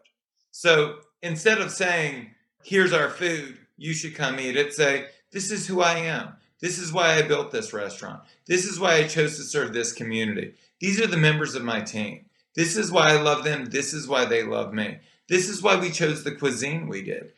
So 0.51 0.97
instead 1.21 1.59
of 1.59 1.71
saying, 1.71 2.31
here's 2.63 2.93
our 2.93 3.09
food, 3.09 3.57
you 3.77 3.93
should 3.93 4.15
come 4.15 4.39
eat 4.39 4.57
it, 4.57 4.73
say, 4.73 5.07
this 5.31 5.51
is 5.51 5.67
who 5.67 5.81
I 5.81 5.95
am. 5.99 6.33
This 6.59 6.77
is 6.77 6.93
why 6.93 7.15
I 7.15 7.23
built 7.23 7.51
this 7.51 7.73
restaurant. 7.73 8.21
This 8.45 8.65
is 8.65 8.79
why 8.79 8.95
I 8.95 9.07
chose 9.07 9.37
to 9.37 9.43
serve 9.43 9.73
this 9.73 9.91
community. 9.91 10.53
These 10.79 11.01
are 11.01 11.07
the 11.07 11.17
members 11.17 11.55
of 11.55 11.63
my 11.63 11.81
team. 11.81 12.25
This 12.55 12.77
is 12.77 12.91
why 12.91 13.11
I 13.11 13.21
love 13.21 13.43
them. 13.43 13.65
This 13.65 13.93
is 13.93 14.07
why 14.07 14.25
they 14.25 14.43
love 14.43 14.73
me. 14.73 14.99
This 15.27 15.49
is 15.49 15.61
why 15.61 15.77
we 15.77 15.89
chose 15.89 16.23
the 16.23 16.35
cuisine 16.35 16.87
we 16.87 17.01
did. 17.01 17.33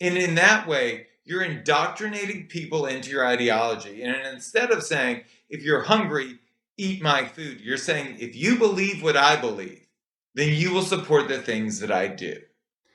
And 0.00 0.16
in 0.16 0.34
that 0.36 0.66
way, 0.66 1.08
you're 1.30 1.44
indoctrinating 1.44 2.48
people 2.48 2.86
into 2.86 3.08
your 3.08 3.24
ideology. 3.24 4.02
And 4.02 4.16
instead 4.26 4.72
of 4.72 4.82
saying, 4.82 5.22
if 5.48 5.62
you're 5.62 5.82
hungry, 5.82 6.40
eat 6.76 7.00
my 7.00 7.24
food, 7.24 7.60
you're 7.60 7.76
saying, 7.76 8.16
if 8.18 8.34
you 8.34 8.58
believe 8.58 9.02
what 9.02 9.16
I 9.16 9.40
believe, 9.40 9.86
then 10.34 10.52
you 10.52 10.72
will 10.74 10.82
support 10.82 11.28
the 11.28 11.38
things 11.38 11.78
that 11.80 11.92
I 11.92 12.08
do. 12.08 12.36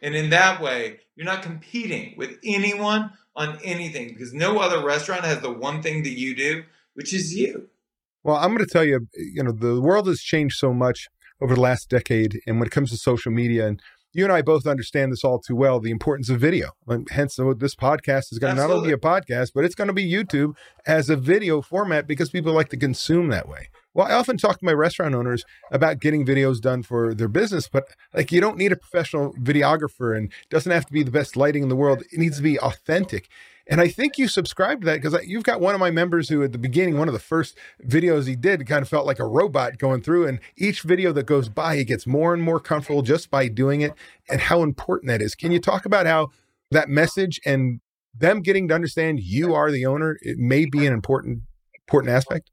And 0.01 0.15
in 0.15 0.31
that 0.31 0.61
way, 0.61 0.99
you're 1.15 1.25
not 1.25 1.43
competing 1.43 2.15
with 2.17 2.37
anyone 2.43 3.11
on 3.37 3.57
anything 3.63 4.09
because 4.09 4.33
no 4.33 4.59
other 4.59 4.85
restaurant 4.85 5.23
has 5.23 5.39
the 5.39 5.51
one 5.51 5.81
thing 5.81 6.03
that 6.03 6.17
you 6.19 6.35
do, 6.35 6.63
which 6.93 7.13
is 7.13 7.33
you. 7.33 7.69
Well, 8.23 8.35
I'm 8.35 8.53
going 8.53 8.65
to 8.65 8.71
tell 8.71 8.83
you, 8.83 9.07
you 9.13 9.43
know, 9.43 9.53
the 9.53 9.79
world 9.79 10.07
has 10.07 10.19
changed 10.19 10.57
so 10.57 10.73
much 10.73 11.07
over 11.41 11.55
the 11.55 11.61
last 11.61 11.89
decade. 11.89 12.41
And 12.45 12.59
when 12.59 12.67
it 12.67 12.71
comes 12.71 12.91
to 12.91 12.97
social 12.97 13.31
media, 13.31 13.67
and 13.67 13.81
you 14.15 14.23
and 14.23 14.31
I 14.31 14.41
both 14.41 14.65
understand 14.65 15.11
this 15.11 15.25
all 15.25 15.39
too 15.39 15.57
well 15.57 15.81
the 15.81 15.91
importance 15.91 16.29
of 16.29 16.39
video. 16.39 16.69
And 16.87 17.05
hence, 17.11 17.35
this 17.35 17.75
podcast 17.75 18.31
is 18.31 18.39
going 18.39 18.55
to 18.55 18.61
not 18.61 18.71
only 18.71 18.87
be 18.87 18.93
a 18.93 18.97
podcast, 18.97 19.51
but 19.53 19.65
it's 19.65 19.75
going 19.75 19.89
to 19.89 19.93
be 19.93 20.09
YouTube 20.09 20.55
as 20.87 21.09
a 21.09 21.17
video 21.17 21.61
format 21.61 22.07
because 22.07 22.29
people 22.29 22.53
like 22.53 22.69
to 22.69 22.77
consume 22.77 23.27
that 23.27 23.49
way. 23.49 23.67
Well, 23.93 24.07
I 24.07 24.13
often 24.13 24.37
talk 24.37 24.59
to 24.59 24.65
my 24.65 24.71
restaurant 24.71 25.15
owners 25.15 25.43
about 25.69 25.99
getting 25.99 26.25
videos 26.25 26.61
done 26.61 26.81
for 26.81 27.13
their 27.13 27.27
business, 27.27 27.67
but 27.67 27.89
like 28.13 28.31
you 28.31 28.39
don't 28.39 28.57
need 28.57 28.71
a 28.71 28.77
professional 28.77 29.33
videographer 29.33 30.17
and 30.17 30.31
doesn't 30.49 30.71
have 30.71 30.85
to 30.85 30.93
be 30.93 31.03
the 31.03 31.11
best 31.11 31.35
lighting 31.35 31.63
in 31.63 31.69
the 31.69 31.75
world. 31.75 32.03
It 32.09 32.17
needs 32.17 32.37
to 32.37 32.43
be 32.43 32.57
authentic. 32.57 33.27
And 33.67 33.81
I 33.81 33.87
think 33.87 34.17
you 34.17 34.27
subscribe 34.27 34.81
to 34.81 34.85
that 34.85 35.01
because 35.01 35.25
you've 35.25 35.43
got 35.43 35.59
one 35.59 35.73
of 35.73 35.79
my 35.79 35.89
members 35.89 36.29
who, 36.29 36.43
at 36.43 36.51
the 36.51 36.57
beginning, 36.57 36.97
one 36.97 37.07
of 37.07 37.13
the 37.13 37.19
first 37.19 37.57
videos 37.83 38.27
he 38.27 38.35
did, 38.35 38.67
kind 38.67 38.83
of 38.83 38.89
felt 38.89 39.07
like 39.07 39.19
a 39.19 39.25
robot 39.25 39.79
going 39.79 40.01
through. 40.01 40.27
And 40.27 40.39
each 40.55 40.81
video 40.81 41.11
that 41.13 41.25
goes 41.25 41.49
by, 41.49 41.77
he 41.77 41.83
gets 41.83 42.05
more 42.05 42.33
and 42.33 42.43
more 42.43 42.59
comfortable 42.59 43.01
just 43.01 43.31
by 43.31 43.47
doing 43.47 43.81
it 43.81 43.93
and 44.29 44.39
how 44.39 44.61
important 44.61 45.09
that 45.09 45.21
is. 45.21 45.33
Can 45.33 45.51
you 45.51 45.59
talk 45.59 45.85
about 45.85 46.05
how 46.05 46.29
that 46.69 46.89
message 46.89 47.39
and 47.45 47.79
them 48.13 48.41
getting 48.41 48.67
to 48.67 48.75
understand 48.75 49.19
you 49.19 49.53
are 49.53 49.71
the 49.71 49.85
owner, 49.85 50.17
it 50.21 50.37
may 50.37 50.65
be 50.65 50.85
an 50.85 50.93
important, 50.93 51.41
important 51.87 52.13
aspect? 52.13 52.51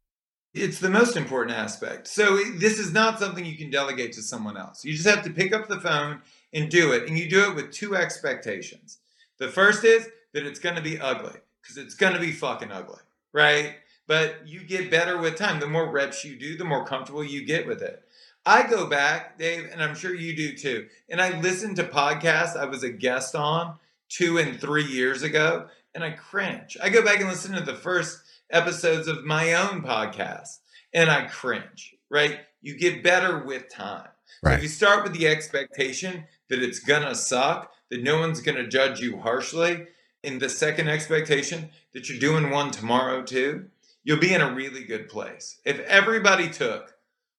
It's 0.54 0.81
the 0.81 0.90
most 0.90 1.16
important 1.16 1.57
aspect. 1.57 2.09
So 2.09 2.38
this 2.57 2.78
is 2.78 2.92
not 2.92 3.19
something 3.19 3.45
you 3.45 3.57
can 3.57 3.71
delegate 3.71 4.12
to 4.14 4.23
someone 4.23 4.57
else. 4.57 4.85
You 4.85 4.92
just 4.92 5.09
have 5.09 5.25
to 5.25 5.31
pick 5.31 5.54
up 5.54 5.69
the 5.69 5.81
phone 5.81 6.21
and 6.52 6.71
do 6.71 6.92
it. 6.92 7.09
And 7.09 7.19
you 7.19 7.28
do 7.28 7.50
it 7.50 7.54
with 7.54 7.71
two 7.71 7.97
expectations. 7.97 8.99
The 9.38 9.49
first 9.49 9.83
is 9.85 10.09
that 10.33 10.47
it's 10.47 10.59
going 10.59 10.77
to 10.77 10.83
be 10.83 11.01
ugly 11.01 11.39
because 11.61 11.77
it's 11.77 11.95
going 11.95 12.15
to 12.15 12.21
be 12.21 12.33
fucking 12.33 12.73
ugly, 12.73 13.01
right? 13.33 13.77
But 14.07 14.47
you 14.47 14.61
get 14.65 14.91
better 14.91 15.19
with 15.19 15.37
time. 15.37 15.61
The 15.61 15.67
more 15.67 15.91
reps 15.91 16.25
you 16.25 16.37
do, 16.37 16.57
the 16.57 16.65
more 16.65 16.85
comfortable 16.85 17.25
you 17.25 17.45
get 17.45 17.67
with 17.67 17.83
it. 17.83 18.03
I 18.45 18.67
go 18.67 18.87
back, 18.87 19.39
Dave, 19.39 19.69
and 19.71 19.83
I'm 19.83 19.95
sure 19.95 20.15
you 20.15 20.35
do 20.35 20.57
too. 20.57 20.89
And 21.09 21.21
I 21.21 21.39
listen 21.41 21.77
to 21.77 21.85
podcasts 21.85 22.57
I 22.57 22.65
was 22.65 22.83
a 22.83 22.91
guest 22.91 23.37
on 23.37 23.77
two 24.09 24.39
and 24.39 24.61
three 24.61 24.85
years 24.85 25.23
ago, 25.23 25.69
and 25.95 26.03
I 26.03 26.11
cringe. 26.11 26.77
I 26.83 26.89
go 26.89 27.05
back 27.05 27.21
and 27.21 27.29
listen 27.29 27.55
to 27.55 27.61
the 27.62 27.75
first 27.77 28.19
episodes 28.51 29.09
of 29.09 29.25
my 29.25 29.55
own 29.55 29.83
podcast 29.83 30.59
and 30.93 31.11
I 31.11 31.27
cringe, 31.27 31.97
right? 32.11 32.41
You 32.61 32.77
get 32.77 33.03
better 33.03 33.39
with 33.45 33.69
time. 33.69 34.09
Right. 34.43 34.53
So 34.53 34.57
if 34.57 34.62
you 34.62 34.69
start 34.69 35.05
with 35.05 35.15
the 35.15 35.27
expectation 35.27 36.25
that 36.49 36.62
it's 36.62 36.79
gonna 36.79 37.15
suck, 37.15 37.73
that 37.91 38.03
no 38.03 38.21
one's 38.21 38.41
gonna 38.41 38.69
judge 38.69 39.01
you 39.01 39.19
harshly, 39.19 39.87
in 40.23 40.38
the 40.38 40.49
second 40.49 40.88
expectation 40.88 41.71
that 41.93 42.09
you're 42.09 42.19
doing 42.19 42.50
one 42.50 42.71
tomorrow 42.71 43.23
too, 43.23 43.67
you'll 44.05 44.19
be 44.19 44.35
in 44.35 44.41
a 44.41 44.52
really 44.52 44.85
good 44.85 45.09
place. 45.09 45.61
If 45.64 45.81
everybody 45.81 46.49
took 46.49 46.95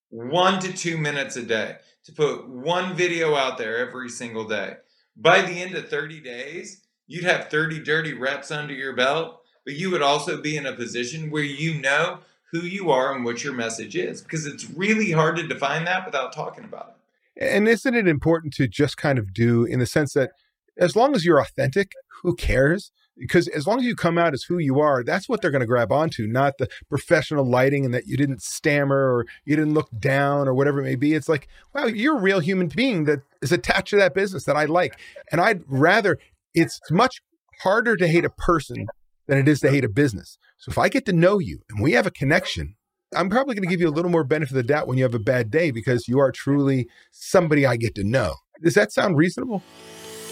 one 0.10 0.60
to 0.60 0.74
two 0.74 0.98
minutes 0.98 1.36
a 1.36 1.44
day 1.44 1.78
to 2.06 2.12
put 2.12 2.48
one 2.48 2.96
video 2.96 3.36
out 3.36 3.58
there 3.58 3.78
every 3.78 4.10
single 4.10 4.48
day, 4.48 4.78
by 5.16 5.42
the 5.42 5.62
end 5.62 5.76
of 5.76 5.90
30 5.90 6.20
days, 6.22 6.82
you'd 7.08 7.24
have 7.24 7.50
30 7.50 7.80
dirty 7.84 8.14
reps 8.14 8.52
under 8.52 8.74
your 8.74 8.96
belt 8.96 9.44
but 9.66 9.76
you 9.76 9.90
would 9.92 10.02
also 10.02 10.42
be 10.42 10.58
in 10.58 10.66
a 10.66 10.74
position 10.74 11.32
where 11.32 11.44
you 11.44 11.80
know 11.80 12.20
who 12.52 12.62
you 12.62 12.92
are 12.92 13.16
and 13.16 13.26
what 13.26 13.44
your 13.44 13.54
message 13.54 13.96
is 13.96 14.22
because 14.22 14.46
it's 14.46 14.70
really 14.70 15.12
hard 15.12 15.38
to 15.38 15.48
define 15.48 15.86
that 15.86 16.06
without 16.06 16.34
talking 16.34 16.64
about 16.64 16.96
it. 17.36 17.44
And 17.44 17.68
isn't 17.68 17.96
it 17.96 18.08
important 18.08 18.54
to 18.56 18.68
just 18.68 18.98
kind 18.98 19.18
of 19.18 19.34
do 19.34 19.64
in 19.66 19.80
the 19.80 19.86
sense 19.86 20.14
that 20.14 20.32
as 20.78 20.96
long 20.96 21.16
as 21.16 21.26
you're 21.26 21.40
authentic, 21.40 21.94
who 22.22 22.36
cares? 22.36 22.92
Because 23.18 23.48
as 23.50 23.68
long 23.68 23.80
as 23.80 23.86
you 23.86 23.96
come 23.96 24.18
out 24.18 24.34
as 24.34 24.44
who 24.44 24.58
you 24.58 24.80
are, 24.80 25.04
that's 25.04 25.30
what 25.30 25.42
they're 25.42 25.52
going 25.52 25.62
to 25.62 25.68
grab 25.68 25.92
onto, 25.92 26.26
not 26.26 26.58
the 26.58 26.68
professional 26.90 27.46
lighting 27.46 27.86
and 27.86 27.94
that 27.94 28.08
you 28.08 28.18
didn't 28.18 28.42
stammer 28.42 29.14
or 29.14 29.26
you 29.46 29.56
didn't 29.56 29.76
look 29.76 29.90
down 30.00 30.48
or 30.48 30.54
whatever 30.54 30.80
it 30.80 30.84
may 30.84 30.96
be. 30.96 31.14
It's 31.14 31.30
like, 31.30 31.48
wow, 31.76 31.86
you're 31.86 32.18
a 32.18 32.22
real 32.22 32.40
human 32.40 32.68
being 32.68 33.04
that 33.06 33.20
is 33.42 33.52
attached 33.52 33.90
to 33.90 33.98
that 33.98 34.16
business 34.16 34.46
that 34.46 34.56
I 34.56 34.66
like. 34.66 35.00
And 35.32 35.40
I'd 35.40 35.62
rather, 35.68 36.18
it's 36.56 36.80
much 36.90 37.22
harder 37.62 37.96
to 37.98 38.08
hate 38.08 38.26
a 38.26 38.32
person 38.32 38.88
than 39.28 39.38
it 39.38 39.48
is 39.48 39.60
to 39.60 39.70
hate 39.70 39.86
a 39.86 39.90
business. 39.90 40.40
So 40.58 40.72
if 40.72 40.80
I 40.80 40.90
get 40.90 41.06
to 41.06 41.14
know 41.14 41.38
you 41.38 41.60
and 41.70 41.84
we 41.84 41.92
have 41.92 42.08
a 42.08 42.12
connection, 42.12 42.76
I'm 43.16 43.30
probably 43.30 43.54
going 43.54 43.64
to 43.64 43.70
give 43.70 43.80
you 43.80 43.90
a 43.90 43.92
little 43.92 44.10
more 44.10 44.24
benefit 44.24 44.52
of 44.52 44.56
the 44.56 44.64
doubt 44.64 44.88
when 44.88 44.98
you 44.98 45.04
have 45.04 45.14
a 45.14 45.20
bad 45.20 45.52
day 45.52 45.70
because 45.70 46.08
you 46.08 46.20
are 46.20 46.32
truly 46.32 46.88
somebody 47.12 47.64
I 47.64 47.78
get 47.78 47.94
to 47.96 48.04
know. 48.04 48.34
Does 48.64 48.74
that 48.74 48.92
sound 48.92 49.18
reasonable? 49.18 49.62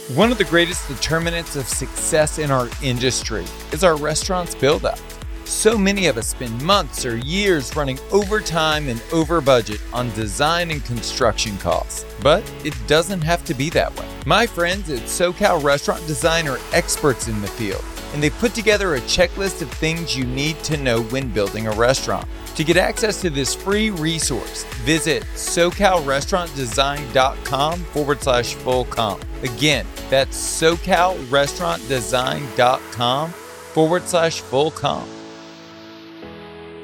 One 0.09 0.31
of 0.31 0.39
the 0.39 0.43
greatest 0.45 0.87
determinants 0.89 1.55
of 1.55 1.67
success 1.67 2.39
in 2.39 2.49
our 2.49 2.67
industry 2.81 3.45
is 3.71 3.83
our 3.83 3.95
restaurant's 3.95 4.55
build 4.55 4.83
up. 4.83 4.99
So 5.45 5.77
many 5.77 6.07
of 6.07 6.17
us 6.17 6.27
spend 6.27 6.59
months 6.63 7.05
or 7.05 7.17
years 7.17 7.75
running 7.75 7.99
overtime 8.11 8.89
and 8.89 9.01
over 9.13 9.41
budget 9.41 9.79
on 9.93 10.11
design 10.13 10.71
and 10.71 10.83
construction 10.83 11.55
costs. 11.59 12.03
But 12.21 12.43
it 12.65 12.75
doesn't 12.87 13.21
have 13.21 13.45
to 13.45 13.53
be 13.53 13.69
that 13.69 13.95
way. 13.97 14.07
My 14.25 14.47
friends 14.47 14.89
at 14.89 15.01
SoCal 15.01 15.63
Restaurant 15.63 16.05
Design 16.07 16.47
are 16.47 16.59
experts 16.73 17.27
in 17.27 17.39
the 17.39 17.47
field, 17.47 17.85
and 18.13 18.23
they 18.23 18.31
put 18.31 18.55
together 18.55 18.95
a 18.95 19.01
checklist 19.01 19.61
of 19.61 19.71
things 19.71 20.17
you 20.17 20.25
need 20.25 20.57
to 20.63 20.77
know 20.77 21.03
when 21.03 21.29
building 21.29 21.67
a 21.67 21.71
restaurant. 21.73 22.27
To 22.55 22.63
get 22.65 22.77
access 22.77 23.21
to 23.21 23.29
this 23.29 23.55
free 23.55 23.91
resource, 23.91 24.65
visit 24.83 25.23
SoCalRestaurantDesign.com 25.35 27.79
forward 27.85 28.21
slash 28.21 28.55
full 28.55 28.83
comp. 28.85 29.23
Again, 29.43 29.85
that's 30.09 30.37
SoCalRestaurantDesign.com 30.61 33.31
forward 33.31 34.03
slash 34.03 34.41
full 34.41 34.71
comp. 34.71 35.07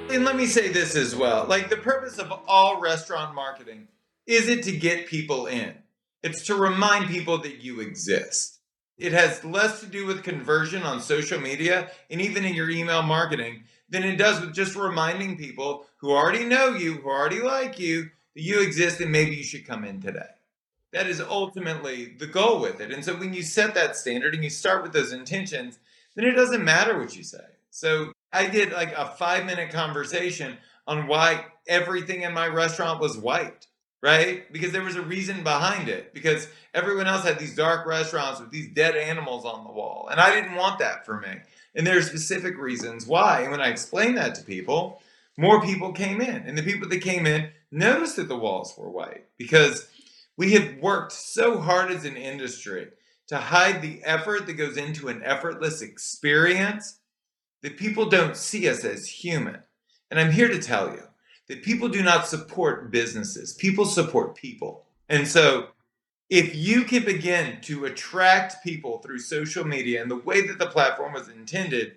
And 0.10 0.24
let 0.24 0.38
me 0.38 0.46
say 0.46 0.72
this 0.72 0.96
as 0.96 1.14
well. 1.14 1.46
Like 1.48 1.70
the 1.70 1.76
purpose 1.76 2.18
of 2.18 2.32
all 2.48 2.80
restaurant 2.80 3.36
marketing 3.36 3.90
is 4.26 4.48
it 4.48 4.64
to 4.64 4.72
get 4.72 5.08
people 5.08 5.48
in. 5.48 5.74
It's 6.24 6.46
to 6.48 6.56
remind 6.56 7.10
people 7.10 7.40
that 7.40 7.62
you 7.62 7.82
exist. 7.82 8.62
It 8.98 9.12
has 9.12 9.44
less 9.44 9.82
to 9.82 9.86
do 9.86 10.06
with 10.06 10.24
conversion 10.24 10.84
on 10.84 11.02
social 11.02 11.40
media 11.40 11.92
and 12.10 12.22
even 12.22 12.46
in 12.46 12.56
your 12.56 12.70
email 12.70 13.02
marketing 13.02 13.66
than 13.90 14.04
it 14.04 14.18
does 14.18 14.42
with 14.42 14.54
just 14.54 14.76
reminding 14.76 15.38
people 15.38 15.86
who 15.98 16.12
already 16.12 16.46
know 16.46 16.74
you, 16.74 16.96
who 16.96 17.10
already 17.10 17.42
like 17.42 17.80
you, 17.80 18.10
that 18.36 18.42
you 18.42 18.62
exist 18.62 19.02
and 19.02 19.12
maybe 19.12 19.36
you 19.36 19.44
should 19.44 19.66
come 19.66 19.84
in 19.84 20.02
today. 20.02 20.30
That 20.94 21.08
is 21.08 21.22
ultimately 21.22 22.16
the 22.18 22.28
goal 22.28 22.62
with 22.62 22.80
it. 22.80 22.92
And 22.92 23.04
so 23.04 23.16
when 23.16 23.34
you 23.34 23.44
set 23.44 23.74
that 23.76 23.96
standard 23.96 24.34
and 24.34 24.44
you 24.44 24.50
start 24.50 24.84
with 24.84 24.94
those 24.94 25.12
intentions, 25.12 25.80
then 26.16 26.26
it 26.26 26.34
doesn't 26.34 26.64
matter 26.64 26.98
what 26.98 27.16
you 27.16 27.24
say. 27.24 27.44
So 27.70 28.12
I 28.32 28.48
did 28.48 28.72
like 28.72 28.94
a 28.94 29.06
five 29.06 29.46
minute 29.46 29.70
conversation 29.72 30.58
on 30.88 31.08
why 31.08 31.46
everything 31.68 32.22
in 32.22 32.34
my 32.34 32.48
restaurant 32.48 33.02
was 33.02 33.18
white, 33.18 33.68
right? 34.02 34.52
Because 34.52 34.72
there 34.72 34.84
was 34.84 34.96
a 34.96 35.02
reason 35.02 35.44
behind 35.44 35.90
it. 35.90 36.14
Because 36.14 36.48
everyone 36.74 37.08
else 37.08 37.24
had 37.24 37.40
these 37.40 37.56
dark 37.56 37.86
restaurants 37.86 38.40
with 38.40 38.52
these 38.52 38.70
dead 38.74 38.96
animals 38.96 39.46
on 39.46 39.66
the 39.66 39.72
wall. 39.72 40.08
And 40.10 40.20
I 40.20 40.34
didn't 40.34 40.56
want 40.56 40.80
that 40.80 41.06
for 41.06 41.20
me. 41.20 41.42
And 41.78 41.86
there 41.86 41.98
are 41.98 42.02
specific 42.02 42.58
reasons 42.58 43.06
why. 43.06 43.42
And 43.42 43.52
when 43.52 43.62
I 43.62 43.68
explained 43.68 44.18
that 44.18 44.34
to 44.36 44.44
people, 44.44 45.00
more 45.38 45.62
people 45.62 45.94
came 45.94 46.20
in. 46.20 46.44
And 46.48 46.58
the 46.58 46.64
people 46.64 46.90
that 46.90 47.02
came 47.02 47.28
in 47.28 47.52
noticed 47.72 48.16
that 48.16 48.28
the 48.28 48.36
walls 48.36 48.74
were 48.76 48.90
white 48.90 49.26
because 49.38 49.88
we 50.36 50.54
have 50.54 50.78
worked 50.78 51.12
so 51.12 51.60
hard 51.60 51.92
as 51.92 52.04
an 52.04 52.18
industry 52.18 52.88
to 53.28 53.38
hide 53.38 53.82
the 53.82 54.02
effort 54.04 54.48
that 54.48 54.54
goes 54.54 54.76
into 54.76 55.08
an 55.08 55.22
effortless 55.24 55.82
experience 55.82 57.00
that 57.62 57.78
people 57.78 58.10
don't 58.10 58.36
see 58.36 58.68
us 58.68 58.84
as 58.84 59.08
human. 59.08 59.60
And 60.10 60.20
I'm 60.20 60.32
here 60.32 60.48
to 60.48 60.60
tell 60.60 60.90
you 60.92 61.04
that 61.48 61.64
people 61.64 61.90
do 61.90 62.02
not 62.02 62.28
support 62.28 62.92
businesses, 62.92 63.54
people 63.54 63.86
support 63.86 64.36
people. 64.36 64.86
And 65.10 65.28
so, 65.28 65.68
if 66.30 66.56
you 66.56 66.84
can 66.84 67.06
begin 67.06 67.62
to 67.62 67.86
attract 67.86 68.64
people 68.64 68.98
through 69.00 69.20
social 69.20 69.64
media 69.64 70.02
and 70.02 70.12
the 70.12 70.18
way 70.18 70.46
that 70.46 70.60
the 70.60 70.68
platform 70.68 71.14
was 71.14 71.30
intended, 71.30 71.96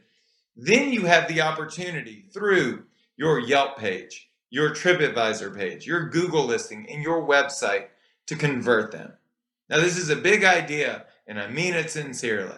then 0.57 0.93
you 0.93 1.07
have 1.07 1.27
the 1.27 1.41
opportunity 1.41 2.25
through 2.33 2.85
your 3.17 3.41
Yelp 3.41 3.77
page, 3.77 4.31
your 4.51 4.71
TripAdvisor 4.71 5.57
page, 5.57 5.87
your 5.87 6.09
Google 6.09 6.45
listing, 6.45 6.89
and 6.89 7.03
your 7.03 7.27
website 7.27 7.87
to 8.27 8.37
convert 8.37 8.93
them. 8.93 9.13
Now, 9.69 9.79
this 9.79 9.97
is 9.97 10.11
a 10.11 10.17
big 10.17 10.45
idea, 10.45 11.07
and 11.27 11.41
I 11.41 11.49
mean 11.49 11.75
it 11.75 11.91
sincerely. 11.91 12.57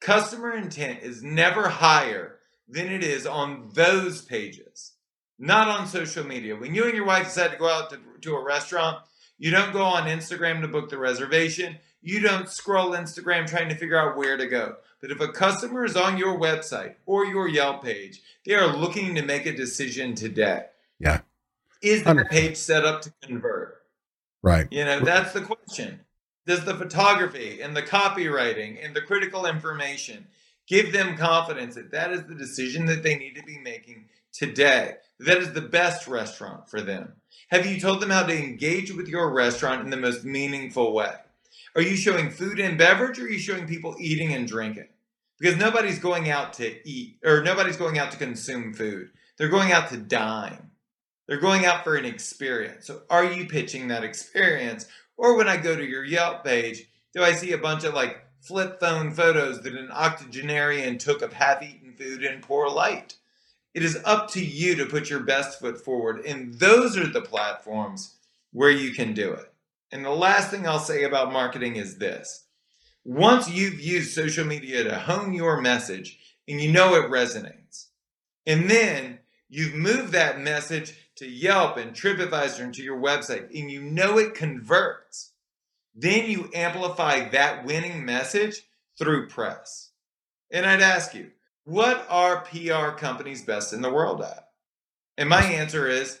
Customer 0.00 0.52
intent 0.52 1.02
is 1.02 1.22
never 1.22 1.68
higher 1.68 2.38
than 2.68 2.88
it 2.88 3.02
is 3.02 3.26
on 3.26 3.70
those 3.72 4.22
pages, 4.22 4.92
not 5.38 5.68
on 5.68 5.86
social 5.86 6.24
media. 6.24 6.56
When 6.56 6.74
you 6.74 6.84
and 6.84 6.94
your 6.94 7.06
wife 7.06 7.26
decide 7.26 7.52
to 7.52 7.58
go 7.58 7.68
out 7.68 7.90
to, 7.90 7.98
to 8.22 8.34
a 8.34 8.44
restaurant, 8.44 8.98
you 9.38 9.50
don't 9.50 9.72
go 9.72 9.82
on 9.82 10.08
Instagram 10.08 10.62
to 10.62 10.68
book 10.68 10.88
the 10.88 10.98
reservation. 10.98 11.78
You 12.00 12.20
don't 12.20 12.48
scroll 12.48 12.90
Instagram 12.90 13.46
trying 13.46 13.68
to 13.68 13.74
figure 13.74 13.98
out 13.98 14.16
where 14.16 14.36
to 14.36 14.46
go. 14.46 14.76
But 15.00 15.10
if 15.10 15.20
a 15.20 15.28
customer 15.28 15.84
is 15.84 15.96
on 15.96 16.16
your 16.16 16.38
website 16.38 16.94
or 17.04 17.26
your 17.26 17.48
Yelp 17.48 17.84
page, 17.84 18.22
they 18.44 18.54
are 18.54 18.74
looking 18.74 19.14
to 19.14 19.22
make 19.22 19.46
a 19.46 19.54
decision 19.54 20.14
today. 20.14 20.66
Yeah. 20.98 21.20
Is 21.82 22.02
the 22.02 22.26
page 22.30 22.56
set 22.56 22.84
up 22.84 23.02
to 23.02 23.12
convert? 23.22 23.82
Right. 24.42 24.66
You 24.70 24.84
know, 24.84 25.00
that's 25.00 25.32
the 25.32 25.42
question. 25.42 26.00
Does 26.46 26.64
the 26.64 26.74
photography 26.74 27.60
and 27.60 27.76
the 27.76 27.82
copywriting 27.82 28.84
and 28.84 28.94
the 28.94 29.02
critical 29.02 29.46
information 29.46 30.26
give 30.66 30.92
them 30.92 31.16
confidence 31.16 31.74
that 31.74 31.90
that 31.90 32.12
is 32.12 32.24
the 32.24 32.34
decision 32.34 32.86
that 32.86 33.02
they 33.02 33.16
need 33.16 33.34
to 33.34 33.42
be 33.42 33.58
making 33.58 34.06
today? 34.32 34.96
That 35.18 35.38
is 35.38 35.52
the 35.52 35.62
best 35.62 36.06
restaurant 36.06 36.68
for 36.68 36.80
them. 36.80 37.14
Have 37.48 37.64
you 37.64 37.80
told 37.80 38.00
them 38.00 38.10
how 38.10 38.24
to 38.24 38.36
engage 38.36 38.92
with 38.92 39.08
your 39.08 39.32
restaurant 39.32 39.82
in 39.82 39.90
the 39.90 39.96
most 39.96 40.24
meaningful 40.24 40.92
way? 40.92 41.14
Are 41.74 41.82
you 41.82 41.96
showing 41.96 42.30
food 42.30 42.58
and 42.58 42.76
beverage 42.76 43.18
or 43.18 43.24
are 43.24 43.28
you 43.28 43.38
showing 43.38 43.66
people 43.66 43.96
eating 43.98 44.32
and 44.32 44.48
drinking? 44.48 44.88
Because 45.38 45.56
nobody's 45.56 45.98
going 45.98 46.30
out 46.30 46.54
to 46.54 46.88
eat 46.88 47.18
or 47.24 47.42
nobody's 47.42 47.76
going 47.76 47.98
out 47.98 48.10
to 48.12 48.18
consume 48.18 48.74
food. 48.74 49.10
They're 49.36 49.48
going 49.48 49.72
out 49.72 49.90
to 49.90 49.96
dine. 49.96 50.70
They're 51.26 51.40
going 51.40 51.66
out 51.66 51.84
for 51.84 51.96
an 51.96 52.04
experience. 52.04 52.86
So 52.86 53.02
are 53.10 53.24
you 53.24 53.46
pitching 53.46 53.88
that 53.88 54.04
experience? 54.04 54.86
Or 55.16 55.36
when 55.36 55.48
I 55.48 55.56
go 55.56 55.76
to 55.76 55.84
your 55.84 56.04
Yelp 56.04 56.44
page, 56.44 56.88
do 57.14 57.22
I 57.22 57.32
see 57.32 57.52
a 57.52 57.58
bunch 57.58 57.84
of 57.84 57.94
like 57.94 58.24
flip 58.40 58.80
phone 58.80 59.12
photos 59.12 59.62
that 59.62 59.74
an 59.74 59.90
octogenarian 59.90 60.98
took 60.98 61.22
of 61.22 61.32
half 61.32 61.62
eaten 61.62 61.94
food 61.94 62.22
in 62.22 62.40
poor 62.40 62.68
light? 62.68 63.16
It 63.76 63.84
is 63.84 63.98
up 64.06 64.30
to 64.30 64.42
you 64.42 64.74
to 64.76 64.86
put 64.86 65.10
your 65.10 65.20
best 65.20 65.60
foot 65.60 65.76
forward. 65.78 66.24
And 66.24 66.54
those 66.54 66.96
are 66.96 67.06
the 67.06 67.20
platforms 67.20 68.14
where 68.50 68.70
you 68.70 68.94
can 68.94 69.12
do 69.12 69.34
it. 69.34 69.52
And 69.92 70.02
the 70.02 70.10
last 70.10 70.50
thing 70.50 70.66
I'll 70.66 70.78
say 70.78 71.04
about 71.04 71.30
marketing 71.30 71.76
is 71.76 71.98
this 71.98 72.46
once 73.04 73.50
you've 73.50 73.78
used 73.78 74.14
social 74.14 74.46
media 74.46 74.82
to 74.82 74.98
hone 74.98 75.34
your 75.34 75.60
message 75.60 76.18
and 76.48 76.58
you 76.58 76.72
know 76.72 76.94
it 76.94 77.10
resonates, 77.10 77.88
and 78.46 78.70
then 78.70 79.18
you've 79.50 79.74
moved 79.74 80.12
that 80.12 80.40
message 80.40 80.94
to 81.16 81.28
Yelp 81.28 81.76
and 81.76 81.92
TripAdvisor 81.92 82.60
and 82.60 82.74
to 82.74 82.82
your 82.82 82.98
website, 82.98 83.50
and 83.56 83.70
you 83.70 83.82
know 83.82 84.16
it 84.16 84.34
converts, 84.34 85.32
then 85.94 86.30
you 86.30 86.50
amplify 86.54 87.28
that 87.28 87.66
winning 87.66 88.06
message 88.06 88.62
through 88.98 89.28
press. 89.28 89.90
And 90.50 90.64
I'd 90.64 90.80
ask 90.80 91.14
you, 91.14 91.32
what 91.66 92.06
are 92.08 92.42
PR 92.42 92.96
companies 92.96 93.42
best 93.42 93.72
in 93.72 93.82
the 93.82 93.92
world 93.92 94.22
at? 94.22 94.50
And 95.18 95.28
my 95.28 95.42
answer 95.42 95.88
is 95.88 96.20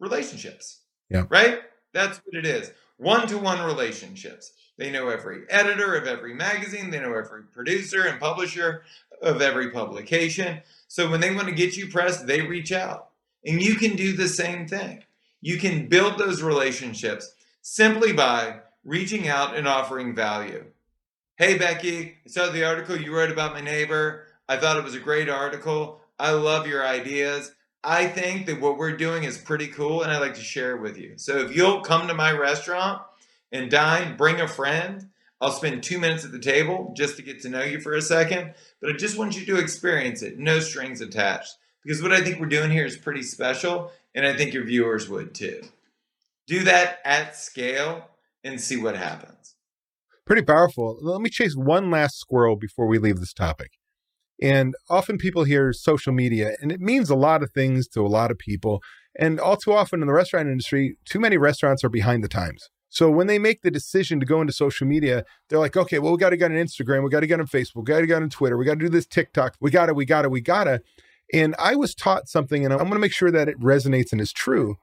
relationships. 0.00 0.80
Yeah. 1.08 1.24
Right? 1.28 1.60
That's 1.94 2.18
what 2.24 2.34
it 2.34 2.44
is. 2.44 2.72
One 2.96 3.28
to 3.28 3.38
one 3.38 3.64
relationships. 3.64 4.52
They 4.76 4.90
know 4.90 5.08
every 5.08 5.44
editor 5.48 5.94
of 5.94 6.08
every 6.08 6.34
magazine, 6.34 6.90
they 6.90 6.98
know 6.98 7.14
every 7.14 7.44
producer 7.44 8.02
and 8.02 8.20
publisher 8.20 8.82
of 9.22 9.40
every 9.40 9.70
publication. 9.70 10.60
So 10.88 11.08
when 11.08 11.20
they 11.20 11.34
want 11.34 11.46
to 11.46 11.54
get 11.54 11.76
you 11.76 11.88
pressed, 11.88 12.26
they 12.26 12.42
reach 12.42 12.72
out. 12.72 13.10
And 13.44 13.62
you 13.62 13.76
can 13.76 13.94
do 13.94 14.16
the 14.16 14.28
same 14.28 14.66
thing. 14.66 15.04
You 15.40 15.58
can 15.58 15.88
build 15.88 16.18
those 16.18 16.42
relationships 16.42 17.32
simply 17.62 18.12
by 18.12 18.60
reaching 18.84 19.28
out 19.28 19.56
and 19.56 19.68
offering 19.68 20.14
value. 20.14 20.64
Hey, 21.36 21.56
Becky, 21.56 22.16
I 22.24 22.28
saw 22.28 22.50
the 22.50 22.64
article 22.64 22.96
you 22.96 23.14
wrote 23.14 23.30
about 23.30 23.54
my 23.54 23.60
neighbor. 23.60 24.25
I 24.48 24.56
thought 24.56 24.76
it 24.76 24.84
was 24.84 24.94
a 24.94 25.00
great 25.00 25.28
article. 25.28 26.00
I 26.18 26.30
love 26.32 26.66
your 26.66 26.86
ideas. 26.86 27.52
I 27.82 28.06
think 28.06 28.46
that 28.46 28.60
what 28.60 28.78
we're 28.78 28.96
doing 28.96 29.24
is 29.24 29.38
pretty 29.38 29.68
cool 29.68 30.02
and 30.02 30.10
I'd 30.10 30.20
like 30.20 30.34
to 30.34 30.40
share 30.40 30.74
it 30.74 30.82
with 30.82 30.98
you. 30.98 31.14
So 31.16 31.38
if 31.38 31.54
you'll 31.54 31.82
come 31.82 32.08
to 32.08 32.14
my 32.14 32.32
restaurant 32.32 33.02
and 33.52 33.70
dine, 33.70 34.16
bring 34.16 34.40
a 34.40 34.48
friend. 34.48 35.10
I'll 35.40 35.52
spend 35.52 35.82
two 35.82 35.98
minutes 35.98 36.24
at 36.24 36.32
the 36.32 36.38
table 36.38 36.92
just 36.96 37.16
to 37.16 37.22
get 37.22 37.42
to 37.42 37.48
know 37.48 37.62
you 37.62 37.80
for 37.80 37.94
a 37.94 38.02
second, 38.02 38.54
but 38.80 38.90
I 38.90 38.94
just 38.94 39.18
want 39.18 39.38
you 39.38 39.44
to 39.46 39.60
experience 39.60 40.22
it, 40.22 40.38
no 40.38 40.60
strings 40.60 41.00
attached. 41.00 41.56
Because 41.84 42.02
what 42.02 42.12
I 42.12 42.22
think 42.22 42.40
we're 42.40 42.46
doing 42.46 42.70
here 42.70 42.86
is 42.86 42.96
pretty 42.96 43.22
special, 43.22 43.92
and 44.14 44.26
I 44.26 44.34
think 44.34 44.54
your 44.54 44.64
viewers 44.64 45.08
would 45.08 45.34
too. 45.34 45.62
Do 46.46 46.64
that 46.64 47.00
at 47.04 47.36
scale 47.36 48.08
and 48.42 48.60
see 48.60 48.76
what 48.76 48.96
happens. 48.96 49.54
Pretty 50.24 50.42
powerful. 50.42 50.98
Let 51.00 51.20
me 51.20 51.30
chase 51.30 51.54
one 51.54 51.90
last 51.90 52.18
squirrel 52.18 52.56
before 52.56 52.86
we 52.86 52.98
leave 52.98 53.20
this 53.20 53.32
topic. 53.32 53.75
And 54.40 54.74
often 54.90 55.18
people 55.18 55.44
hear 55.44 55.72
social 55.72 56.12
media, 56.12 56.56
and 56.60 56.70
it 56.70 56.80
means 56.80 57.08
a 57.10 57.16
lot 57.16 57.42
of 57.42 57.52
things 57.52 57.88
to 57.88 58.00
a 58.00 58.08
lot 58.08 58.30
of 58.30 58.38
people. 58.38 58.82
And 59.18 59.40
all 59.40 59.56
too 59.56 59.72
often 59.72 60.02
in 60.02 60.06
the 60.06 60.12
restaurant 60.12 60.48
industry, 60.48 60.96
too 61.06 61.20
many 61.20 61.38
restaurants 61.38 61.82
are 61.84 61.88
behind 61.88 62.22
the 62.22 62.28
times. 62.28 62.68
So 62.88 63.10
when 63.10 63.26
they 63.26 63.38
make 63.38 63.62
the 63.62 63.70
decision 63.70 64.20
to 64.20 64.26
go 64.26 64.40
into 64.40 64.52
social 64.52 64.86
media, 64.86 65.24
they're 65.48 65.58
like, 65.58 65.76
okay, 65.76 65.98
well, 65.98 66.12
we 66.12 66.18
got 66.18 66.30
to 66.30 66.36
get 66.36 66.50
on 66.50 66.56
Instagram, 66.56 67.02
we 67.02 67.10
got 67.10 67.20
to 67.20 67.26
get 67.26 67.40
on 67.40 67.46
Facebook, 67.46 67.76
we 67.76 67.82
got 67.84 68.00
to 68.00 68.06
get 68.06 68.22
on 68.22 68.30
Twitter, 68.30 68.56
we 68.56 68.64
got 68.64 68.74
to 68.74 68.80
do 68.80 68.88
this 68.88 69.06
TikTok, 69.06 69.56
we 69.60 69.70
got 69.70 69.86
to, 69.86 69.94
we 69.94 70.04
got 70.04 70.22
to, 70.22 70.28
we 70.28 70.40
got 70.40 70.64
to. 70.64 70.80
And 71.32 71.54
I 71.58 71.74
was 71.74 71.94
taught 71.94 72.28
something, 72.28 72.64
and 72.64 72.72
I'm 72.72 72.80
going 72.80 72.92
to 72.92 72.98
make 72.98 73.12
sure 73.12 73.30
that 73.30 73.48
it 73.48 73.60
resonates 73.60 74.12
and 74.12 74.20
is 74.20 74.32
true. 74.32 74.76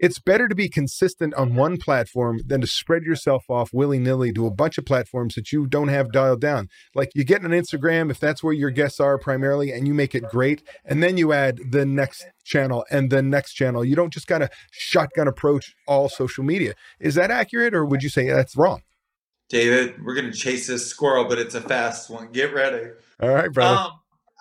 It's 0.00 0.18
better 0.18 0.48
to 0.48 0.54
be 0.54 0.68
consistent 0.68 1.34
on 1.34 1.54
one 1.54 1.76
platform 1.76 2.40
than 2.46 2.62
to 2.62 2.66
spread 2.66 3.02
yourself 3.02 3.44
off 3.50 3.70
willy 3.72 3.98
nilly 3.98 4.32
to 4.32 4.46
a 4.46 4.50
bunch 4.50 4.78
of 4.78 4.86
platforms 4.86 5.34
that 5.34 5.52
you 5.52 5.66
don't 5.66 5.88
have 5.88 6.10
dialed 6.10 6.40
down. 6.40 6.68
Like 6.94 7.10
you 7.14 7.22
get 7.22 7.44
on 7.44 7.50
Instagram, 7.50 8.10
if 8.10 8.18
that's 8.18 8.42
where 8.42 8.54
your 8.54 8.70
guests 8.70 8.98
are 8.98 9.18
primarily, 9.18 9.70
and 9.70 9.86
you 9.86 9.92
make 9.92 10.14
it 10.14 10.24
great, 10.30 10.62
and 10.86 11.02
then 11.02 11.18
you 11.18 11.34
add 11.34 11.60
the 11.70 11.84
next 11.84 12.24
channel 12.44 12.86
and 12.90 13.10
the 13.10 13.22
next 13.22 13.52
channel. 13.52 13.84
You 13.84 13.94
don't 13.94 14.12
just 14.12 14.26
kind 14.26 14.42
of 14.42 14.48
shotgun 14.70 15.28
approach 15.28 15.74
all 15.86 16.08
social 16.08 16.44
media. 16.44 16.74
Is 16.98 17.14
that 17.16 17.30
accurate, 17.30 17.74
or 17.74 17.84
would 17.84 18.02
you 18.02 18.08
say 18.08 18.26
that's 18.26 18.56
wrong? 18.56 18.80
David, 19.50 20.02
we're 20.02 20.14
going 20.14 20.30
to 20.30 20.36
chase 20.36 20.66
this 20.66 20.86
squirrel, 20.86 21.26
but 21.26 21.38
it's 21.38 21.54
a 21.54 21.60
fast 21.60 22.08
one. 22.08 22.32
Get 22.32 22.54
ready. 22.54 22.92
All 23.20 23.28
right, 23.28 23.52
brother. 23.52 23.76
Um, 23.76 23.90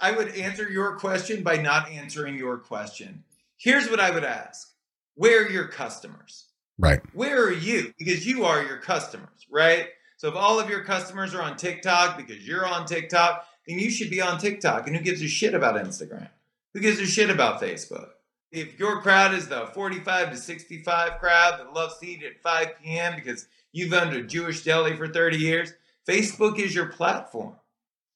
I 0.01 0.11
would 0.11 0.29
answer 0.35 0.69
your 0.69 0.95
question 0.97 1.43
by 1.43 1.57
not 1.57 1.89
answering 1.89 2.37
your 2.37 2.59
question. 2.59 3.23
Here's 3.57 3.89
what 3.89 3.99
I 3.99 4.11
would 4.11 4.23
ask 4.23 4.69
Where 5.15 5.43
are 5.43 5.49
your 5.49 5.67
customers? 5.67 6.45
Right. 6.77 7.01
Where 7.13 7.43
are 7.43 7.51
you? 7.51 7.93
Because 7.97 8.25
you 8.25 8.45
are 8.45 8.63
your 8.63 8.77
customers, 8.77 9.45
right? 9.51 9.89
So 10.17 10.29
if 10.29 10.35
all 10.35 10.59
of 10.59 10.69
your 10.69 10.83
customers 10.83 11.33
are 11.33 11.41
on 11.41 11.57
TikTok 11.57 12.17
because 12.17 12.45
you're 12.47 12.65
on 12.65 12.85
TikTok, 12.85 13.45
then 13.67 13.79
you 13.79 13.89
should 13.89 14.09
be 14.09 14.21
on 14.21 14.39
TikTok. 14.39 14.87
And 14.87 14.95
who 14.95 15.01
gives 15.01 15.21
a 15.21 15.27
shit 15.27 15.53
about 15.53 15.75
Instagram? 15.75 16.29
Who 16.73 16.79
gives 16.79 16.99
a 16.99 17.05
shit 17.05 17.29
about 17.29 17.61
Facebook? 17.61 18.09
If 18.51 18.79
your 18.79 19.01
crowd 19.01 19.33
is 19.33 19.47
the 19.47 19.67
45 19.67 20.31
to 20.31 20.37
65 20.37 21.19
crowd 21.19 21.59
that 21.59 21.73
loves 21.73 21.97
to 21.99 22.07
eat 22.07 22.23
at 22.23 22.41
5 22.41 22.67
p.m. 22.81 23.15
because 23.15 23.47
you've 23.71 23.93
owned 23.93 24.15
a 24.15 24.23
Jewish 24.23 24.63
deli 24.63 24.95
for 24.95 25.07
30 25.07 25.37
years, 25.37 25.73
Facebook 26.07 26.57
is 26.59 26.73
your 26.73 26.87
platform. 26.87 27.55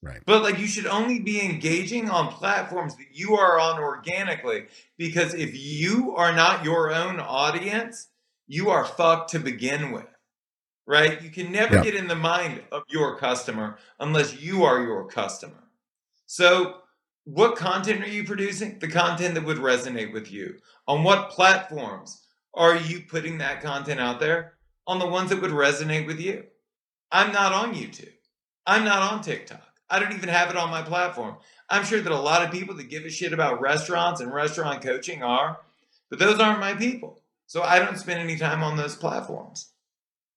Right. 0.04 0.20
But 0.26 0.44
like 0.44 0.60
you 0.60 0.68
should 0.68 0.86
only 0.86 1.20
be 1.20 1.42
engaging 1.42 2.10
on 2.10 2.28
platforms 2.28 2.98
that 2.98 3.08
you 3.14 3.38
are 3.38 3.58
on 3.58 3.80
organically 3.80 4.66
because 4.98 5.34
if 5.34 5.56
you 5.56 6.14
are 6.18 6.36
not 6.36 6.66
your 6.66 6.94
own 6.94 7.22
audience, 7.22 8.10
you 8.46 8.70
are 8.70 8.86
fucked 8.86 9.32
to 9.32 9.40
begin 9.40 9.92
with. 9.94 10.06
Right? 10.86 11.22
You 11.22 11.30
can 11.30 11.54
never 11.54 11.76
yeah. 11.76 11.84
get 11.84 11.96
in 11.96 12.10
the 12.10 12.16
mind 12.16 12.64
of 12.70 12.84
your 12.90 13.16
customer 13.18 13.78
unless 13.98 14.42
you 14.42 14.66
are 14.66 14.84
your 14.84 15.08
customer. 15.08 15.64
So, 16.26 16.80
what 17.24 17.56
content 17.56 18.04
are 18.04 18.10
you 18.10 18.26
producing? 18.26 18.80
The 18.80 18.90
content 18.90 19.36
that 19.36 19.46
would 19.46 19.58
resonate 19.58 20.12
with 20.12 20.30
you. 20.30 20.58
On 20.86 21.06
what 21.06 21.30
platforms 21.30 22.22
are 22.54 22.76
you 22.76 23.04
putting 23.08 23.38
that 23.38 23.62
content 23.62 24.02
out 24.02 24.20
there? 24.20 24.56
On 24.86 25.00
the 25.00 25.08
ones 25.08 25.30
that 25.30 25.42
would 25.42 25.52
resonate 25.52 26.06
with 26.06 26.20
you. 26.20 26.44
I'm 27.10 27.32
not 27.32 27.54
on 27.54 27.74
YouTube. 27.74 28.12
I'm 28.66 28.84
not 28.84 29.14
on 29.14 29.22
TikTok. 29.22 29.73
I 29.90 30.00
don't 30.00 30.14
even 30.14 30.30
have 30.30 30.50
it 30.50 30.58
on 30.58 30.70
my 30.70 30.82
platform. 30.82 31.36
I'm 31.70 31.86
sure 31.86 32.02
that 32.02 32.12
a 32.12 32.20
lot 32.20 32.44
of 32.44 32.52
people 32.52 32.76
that 32.76 32.90
give 32.90 33.04
a 33.06 33.10
shit 33.10 33.34
about 33.34 33.62
restaurants 33.62 34.22
and 34.22 34.34
restaurant 34.34 34.82
coaching 34.82 35.24
are, 35.24 35.60
but 36.10 36.20
those 36.20 36.40
aren't 36.40 36.60
my 36.60 36.74
people. 36.74 37.22
So 37.46 37.62
I 37.62 37.80
don't 37.80 37.98
spend 37.98 38.20
any 38.20 38.38
time 38.38 38.64
on 38.64 38.78
those 38.78 38.96
platforms. 38.96 39.72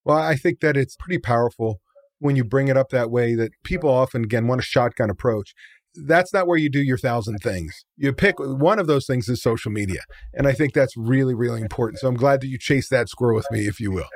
Well, 0.04 0.18
I 0.18 0.36
think 0.36 0.60
that 0.60 0.76
it's 0.76 0.96
pretty 0.96 1.18
powerful 1.18 1.80
when 2.18 2.36
you 2.36 2.44
bring 2.44 2.68
it 2.68 2.76
up 2.76 2.90
that 2.90 3.10
way 3.10 3.34
that 3.34 3.52
people 3.64 3.90
often, 3.90 4.24
again, 4.24 4.46
want 4.46 4.60
a 4.60 4.64
shotgun 4.64 5.10
approach. 5.10 5.54
That's 5.94 6.32
not 6.32 6.46
where 6.46 6.58
you 6.58 6.70
do 6.70 6.82
your 6.82 6.98
thousand 6.98 7.38
things. 7.38 7.84
You 7.96 8.12
pick 8.12 8.38
one 8.38 8.78
of 8.78 8.86
those 8.86 9.06
things 9.06 9.28
is 9.28 9.42
social 9.42 9.72
media. 9.72 10.02
And 10.34 10.46
I 10.46 10.52
think 10.52 10.74
that's 10.74 10.96
really, 10.96 11.34
really 11.34 11.60
important. 11.60 12.00
So 12.00 12.08
I'm 12.08 12.16
glad 12.16 12.40
that 12.42 12.48
you 12.48 12.58
chased 12.58 12.90
that 12.90 13.08
squirrel 13.08 13.36
with 13.36 13.50
me, 13.50 13.66
if 13.66 13.80
you 13.80 13.90
will. 13.90 14.08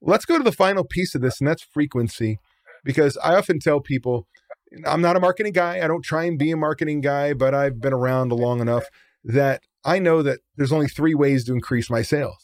Let's 0.00 0.26
go 0.26 0.36
to 0.36 0.44
the 0.44 0.52
final 0.52 0.84
piece 0.84 1.14
of 1.14 1.22
this, 1.22 1.40
and 1.40 1.48
that's 1.48 1.62
frequency. 1.62 2.38
Because 2.84 3.16
I 3.16 3.34
often 3.34 3.58
tell 3.58 3.80
people 3.80 4.26
I'm 4.84 5.00
not 5.00 5.16
a 5.16 5.20
marketing 5.20 5.52
guy. 5.52 5.82
I 5.82 5.86
don't 5.86 6.04
try 6.04 6.24
and 6.24 6.38
be 6.38 6.50
a 6.50 6.56
marketing 6.56 7.00
guy, 7.00 7.32
but 7.32 7.54
I've 7.54 7.80
been 7.80 7.92
around 7.92 8.32
long 8.32 8.60
enough 8.60 8.84
that 9.24 9.62
I 9.84 9.98
know 9.98 10.22
that 10.22 10.40
there's 10.56 10.72
only 10.72 10.88
three 10.88 11.14
ways 11.14 11.44
to 11.44 11.52
increase 11.52 11.88
my 11.90 12.02
sales. 12.02 12.38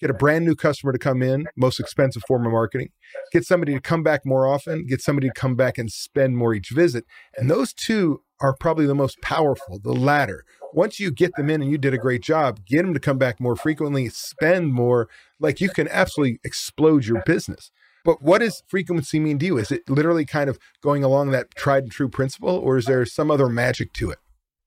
Get 0.00 0.10
a 0.10 0.14
brand 0.14 0.46
new 0.46 0.54
customer 0.54 0.92
to 0.92 0.98
come 0.98 1.22
in, 1.22 1.46
most 1.56 1.78
expensive 1.78 2.22
form 2.26 2.46
of 2.46 2.52
marketing. 2.52 2.88
Get 3.32 3.44
somebody 3.44 3.74
to 3.74 3.80
come 3.80 4.02
back 4.02 4.24
more 4.24 4.46
often, 4.46 4.86
get 4.86 5.02
somebody 5.02 5.28
to 5.28 5.34
come 5.34 5.56
back 5.56 5.76
and 5.76 5.92
spend 5.92 6.38
more 6.38 6.54
each 6.54 6.70
visit. 6.70 7.04
And 7.36 7.50
those 7.50 7.74
two 7.74 8.22
are 8.40 8.56
probably 8.58 8.86
the 8.86 8.94
most 8.94 9.20
powerful, 9.20 9.78
the 9.78 9.92
latter. 9.92 10.44
Once 10.72 10.98
you 10.98 11.10
get 11.10 11.32
them 11.36 11.50
in 11.50 11.60
and 11.60 11.70
you 11.70 11.76
did 11.76 11.92
a 11.92 11.98
great 11.98 12.22
job, 12.22 12.64
get 12.64 12.82
them 12.82 12.94
to 12.94 13.00
come 13.00 13.18
back 13.18 13.40
more 13.40 13.56
frequently, 13.56 14.08
spend 14.08 14.72
more, 14.72 15.08
like 15.38 15.60
you 15.60 15.68
can 15.68 15.86
absolutely 15.88 16.38
explode 16.44 17.04
your 17.04 17.22
business. 17.26 17.70
But 18.04 18.22
what 18.22 18.38
does 18.38 18.62
frequency 18.66 19.20
mean 19.20 19.38
to 19.40 19.46
you? 19.46 19.58
Is 19.58 19.70
it 19.70 19.88
literally 19.88 20.24
kind 20.24 20.48
of 20.48 20.58
going 20.82 21.04
along 21.04 21.30
that 21.30 21.54
tried 21.54 21.84
and 21.84 21.92
true 21.92 22.08
principle, 22.08 22.56
or 22.56 22.76
is 22.76 22.86
there 22.86 23.04
some 23.04 23.30
other 23.30 23.48
magic 23.48 23.92
to 23.94 24.10
it? 24.10 24.18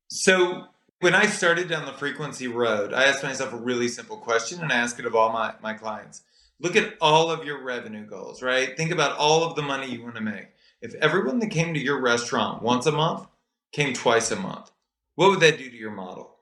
So, 0.08 0.66
when 1.00 1.14
I 1.16 1.26
started 1.26 1.68
down 1.68 1.86
the 1.86 1.94
frequency 1.94 2.48
road, 2.48 2.94
I 2.94 3.06
asked 3.06 3.24
myself 3.24 3.52
a 3.52 3.58
really 3.58 3.88
simple 3.90 4.18
question, 4.18 4.62
and 4.62 4.72
I 4.72 4.78
ask 4.78 5.00
it 5.00 5.06
of 5.06 5.16
all 5.16 5.34
my, 5.34 5.54
my 5.62 5.74
clients. 5.74 6.22
Look 6.60 6.76
at 6.76 6.94
all 7.02 7.30
of 7.30 7.44
your 7.44 7.62
revenue 7.62 8.06
goals, 8.06 8.42
right? 8.42 8.78
Think 8.78 8.92
about 8.92 9.18
all 9.18 9.44
of 9.44 9.56
the 9.56 9.62
money 9.62 9.92
you 9.92 10.02
want 10.02 10.16
to 10.16 10.22
make. 10.22 10.48
If 10.82 10.94
everyone 10.96 11.40
that 11.40 11.50
came 11.50 11.74
to 11.74 11.80
your 11.80 12.00
restaurant 12.00 12.62
once 12.62 12.86
a 12.86 12.92
month 12.92 13.28
came 13.74 13.94
twice 13.94 14.32
a 14.32 14.36
month, 14.36 14.72
what 15.16 15.30
would 15.30 15.40
that 15.42 15.58
do 15.58 15.70
to 15.70 15.76
your 15.76 15.92
model? 15.92 16.36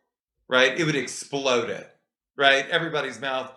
Right? 0.48 0.78
It 0.78 0.84
would 0.84 0.96
explode 0.96 1.70
it, 1.70 1.90
right? 2.38 2.68
Everybody's 2.70 3.22
mouth 3.22 3.52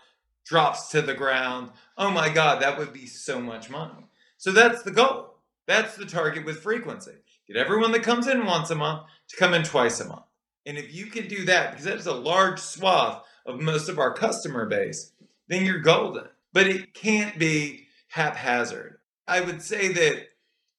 drops 0.44 0.88
to 0.88 1.02
the 1.02 1.14
ground. 1.14 1.70
Oh 1.96 2.10
my 2.10 2.28
God, 2.28 2.62
that 2.62 2.78
would 2.78 2.92
be 2.92 3.06
so 3.06 3.40
much 3.40 3.70
money. 3.70 4.06
So 4.36 4.52
that's 4.52 4.82
the 4.82 4.90
goal. 4.90 5.38
That's 5.66 5.96
the 5.96 6.04
target 6.04 6.44
with 6.44 6.62
frequency. 6.62 7.12
Get 7.46 7.56
everyone 7.56 7.92
that 7.92 8.02
comes 8.02 8.26
in 8.26 8.46
once 8.46 8.70
a 8.70 8.74
month 8.74 9.04
to 9.28 9.36
come 9.36 9.54
in 9.54 9.62
twice 9.62 10.00
a 10.00 10.06
month. 10.06 10.24
And 10.66 10.78
if 10.78 10.94
you 10.94 11.06
can 11.06 11.28
do 11.28 11.44
that, 11.46 11.70
because 11.70 11.84
that 11.84 11.98
is 11.98 12.06
a 12.06 12.14
large 12.14 12.58
swath 12.58 13.22
of 13.46 13.60
most 13.60 13.88
of 13.88 13.98
our 13.98 14.14
customer 14.14 14.66
base, 14.66 15.12
then 15.48 15.64
you're 15.64 15.80
golden. 15.80 16.24
But 16.52 16.66
it 16.66 16.94
can't 16.94 17.38
be 17.38 17.86
haphazard. 18.08 18.98
I 19.26 19.40
would 19.40 19.62
say 19.62 19.92
that 19.92 20.28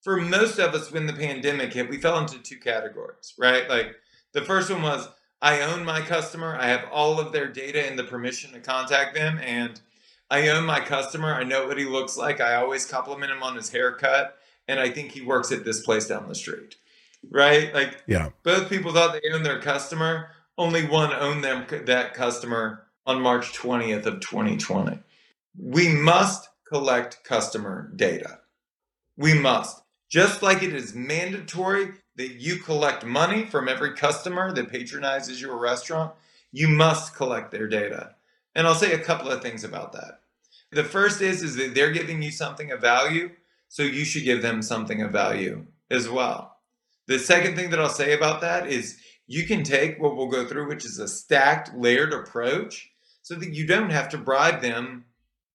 for 0.02 0.18
most 0.18 0.60
of 0.60 0.74
us, 0.74 0.92
when 0.92 1.08
the 1.08 1.14
pandemic 1.14 1.74
hit, 1.74 1.90
we 1.90 1.98
fell 1.98 2.20
into 2.20 2.40
two 2.40 2.58
categories, 2.58 3.34
right? 3.38 3.68
Like 3.70 3.96
the 4.34 4.42
first 4.42 4.70
one 4.70 4.82
was 4.82 5.08
I 5.46 5.62
own 5.62 5.86
my 5.86 6.02
customer. 6.02 6.58
I 6.60 6.66
have 6.66 6.86
all 6.92 7.20
of 7.20 7.32
their 7.32 7.48
data 7.48 7.88
and 7.88 8.00
the 8.00 8.04
permission 8.04 8.52
to 8.54 8.60
contact 8.60 9.14
them. 9.14 9.40
And 9.44 9.80
I 10.32 10.48
own 10.48 10.66
my 10.66 10.80
customer. 10.80 11.36
I 11.36 11.44
know 11.44 11.68
what 11.68 11.78
he 11.78 11.86
looks 11.86 12.18
like. 12.18 12.42
I 12.42 12.56
always 12.56 12.88
compliment 12.88 13.32
him 13.32 13.44
on 13.44 13.56
his 13.56 13.70
haircut. 13.70 14.40
And 14.68 14.80
I 14.80 14.90
think 14.90 15.12
he 15.12 15.22
works 15.22 15.52
at 15.52 15.64
this 15.64 15.82
place 15.86 16.08
down 16.08 16.28
the 16.28 16.34
street. 16.34 16.78
Right? 17.30 17.72
Like, 17.76 18.02
yeah. 18.08 18.30
Both 18.42 18.70
people 18.72 18.92
thought 18.92 19.14
they 19.14 19.30
owned 19.32 19.46
their 19.46 19.62
customer. 19.62 20.30
Only 20.58 20.84
one 20.88 21.14
owned 21.14 21.44
them 21.44 21.68
that 21.86 22.16
customer 22.16 22.88
on 23.06 23.22
March 23.22 23.54
20th 23.54 24.08
of 24.08 24.22
2020. 24.22 24.98
We 25.60 25.90
must 25.90 26.50
collect 26.68 27.24
customer 27.24 27.92
data. 27.96 28.40
We 29.16 29.36
must. 29.36 29.80
Just 30.10 30.42
like 30.42 30.64
it 30.64 30.74
is 30.74 30.96
mandatory 30.96 31.90
that 32.18 32.34
you 32.34 32.58
collect 32.58 33.06
money 33.06 33.46
from 33.46 33.68
every 33.68 33.94
customer 33.94 34.54
that 34.54 34.72
patronizes 34.72 35.42
your 35.42 35.58
restaurant, 35.58 36.14
you 36.52 36.68
must 36.68 37.16
collect 37.16 37.52
their 37.52 37.68
data. 37.68 38.16
And 38.56 38.66
I'll 38.66 38.76
say 38.76 38.94
a 38.94 39.00
couple 39.00 39.30
of 39.30 39.42
things 39.42 39.64
about 39.64 39.92
that. 39.94 40.22
The 40.72 40.84
first 40.84 41.22
is 41.22 41.44
is 41.44 41.56
that 41.58 41.76
they're 41.76 41.92
giving 41.92 42.22
you 42.22 42.32
something 42.32 42.72
of 42.72 42.82
value, 42.82 43.32
so 43.68 43.84
you 43.84 44.06
should 44.06 44.24
give 44.24 44.42
them 44.42 44.62
something 44.62 45.02
of 45.02 45.12
value 45.12 45.66
as 45.92 46.10
well. 46.10 46.58
The 47.08 47.20
second 47.20 47.56
thing 47.56 47.70
that 47.70 47.80
I'll 47.80 47.90
say 47.90 48.14
about 48.14 48.42
that 48.42 48.68
is 48.68 48.98
you 49.28 49.46
can 49.46 49.64
take 49.64 50.00
what 50.00 50.16
we'll 50.16 50.28
go 50.28 50.46
through, 50.46 50.68
which 50.68 50.86
is 50.86 51.00
a 51.00 51.08
stacked, 51.08 51.76
layered 51.76 52.14
approach, 52.14 52.92
so 53.22 53.36
that 53.36 53.54
you 53.54 53.66
don't 53.66 53.90
have 53.90 54.10
to 54.10 54.18
bribe 54.18 54.62
them 54.62 55.06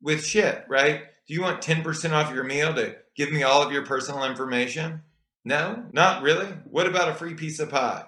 with 0.03 0.25
shit, 0.25 0.64
right? 0.68 1.03
Do 1.27 1.35
you 1.35 1.42
want 1.42 1.62
10% 1.62 2.12
off 2.12 2.35
your 2.35 2.44
meal 2.44 2.75
to 2.75 2.96
give 3.16 3.33
me 3.33 3.42
all 3.42 3.62
of 3.62 3.73
your 3.73 3.87
personal 3.87 4.25
information? 4.25 5.03
No, 5.44 5.85
not 5.92 6.22
really. 6.22 6.46
What 6.70 6.87
about 6.87 7.09
a 7.09 7.14
free 7.14 7.35
piece 7.35 7.59
of 7.61 7.70
pie? 7.70 8.05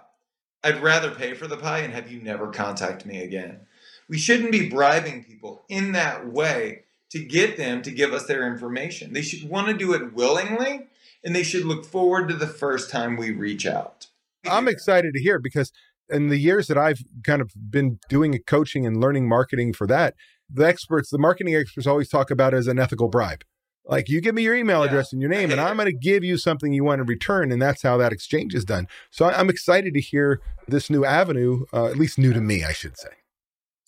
I'd 0.64 0.82
rather 0.82 1.10
pay 1.10 1.34
for 1.34 1.46
the 1.46 1.56
pie 1.56 1.80
and 1.80 1.92
have 1.92 2.10
you 2.10 2.20
never 2.20 2.48
contact 2.48 3.04
me 3.04 3.22
again. 3.22 3.60
We 4.08 4.18
shouldn't 4.18 4.52
be 4.52 4.68
bribing 4.68 5.24
people 5.24 5.64
in 5.68 5.92
that 5.92 6.28
way 6.28 6.84
to 7.10 7.24
get 7.24 7.56
them 7.56 7.82
to 7.82 7.90
give 7.90 8.12
us 8.12 8.26
their 8.26 8.46
information. 8.46 9.12
They 9.12 9.22
should 9.22 9.48
want 9.48 9.68
to 9.68 9.74
do 9.74 9.92
it 9.92 10.12
willingly 10.14 10.88
and 11.24 11.34
they 11.34 11.42
should 11.42 11.64
look 11.64 11.84
forward 11.84 12.28
to 12.28 12.34
the 12.34 12.46
first 12.46 12.90
time 12.90 13.16
we 13.16 13.30
reach 13.30 13.66
out. 13.66 14.08
I'm 14.48 14.68
excited 14.68 15.14
to 15.14 15.20
hear 15.20 15.38
because 15.38 15.72
in 16.08 16.28
the 16.28 16.38
years 16.38 16.66
that 16.66 16.78
I've 16.78 17.02
kind 17.24 17.40
of 17.40 17.52
been 17.70 17.98
doing 18.08 18.38
coaching 18.46 18.86
and 18.86 19.00
learning 19.00 19.28
marketing 19.28 19.72
for 19.72 19.86
that, 19.86 20.14
the 20.52 20.66
experts, 20.66 21.10
the 21.10 21.18
marketing 21.18 21.54
experts 21.54 21.86
always 21.86 22.08
talk 22.08 22.30
about 22.30 22.54
it 22.54 22.58
as 22.58 22.66
an 22.66 22.78
ethical 22.78 23.08
bribe. 23.08 23.44
Like 23.84 24.08
you 24.08 24.20
give 24.20 24.34
me 24.34 24.42
your 24.42 24.54
email 24.54 24.80
yeah. 24.80 24.86
address 24.86 25.12
and 25.12 25.20
your 25.20 25.30
name, 25.30 25.50
and 25.50 25.60
I'm 25.60 25.76
going 25.78 25.86
to 25.86 25.92
give 25.92 26.22
you 26.22 26.36
something 26.36 26.72
you 26.72 26.84
want 26.84 27.00
in 27.00 27.06
return, 27.06 27.50
and 27.50 27.60
that's 27.60 27.82
how 27.82 27.96
that 27.98 28.12
exchange 28.12 28.54
is 28.54 28.64
done. 28.64 28.86
So 29.10 29.26
I'm 29.26 29.50
excited 29.50 29.94
to 29.94 30.00
hear 30.00 30.40
this 30.68 30.88
new 30.88 31.04
avenue, 31.04 31.64
uh, 31.72 31.86
at 31.86 31.96
least 31.96 32.18
new 32.18 32.32
to 32.32 32.40
me, 32.40 32.64
I 32.64 32.72
should 32.72 32.96
say. 32.96 33.08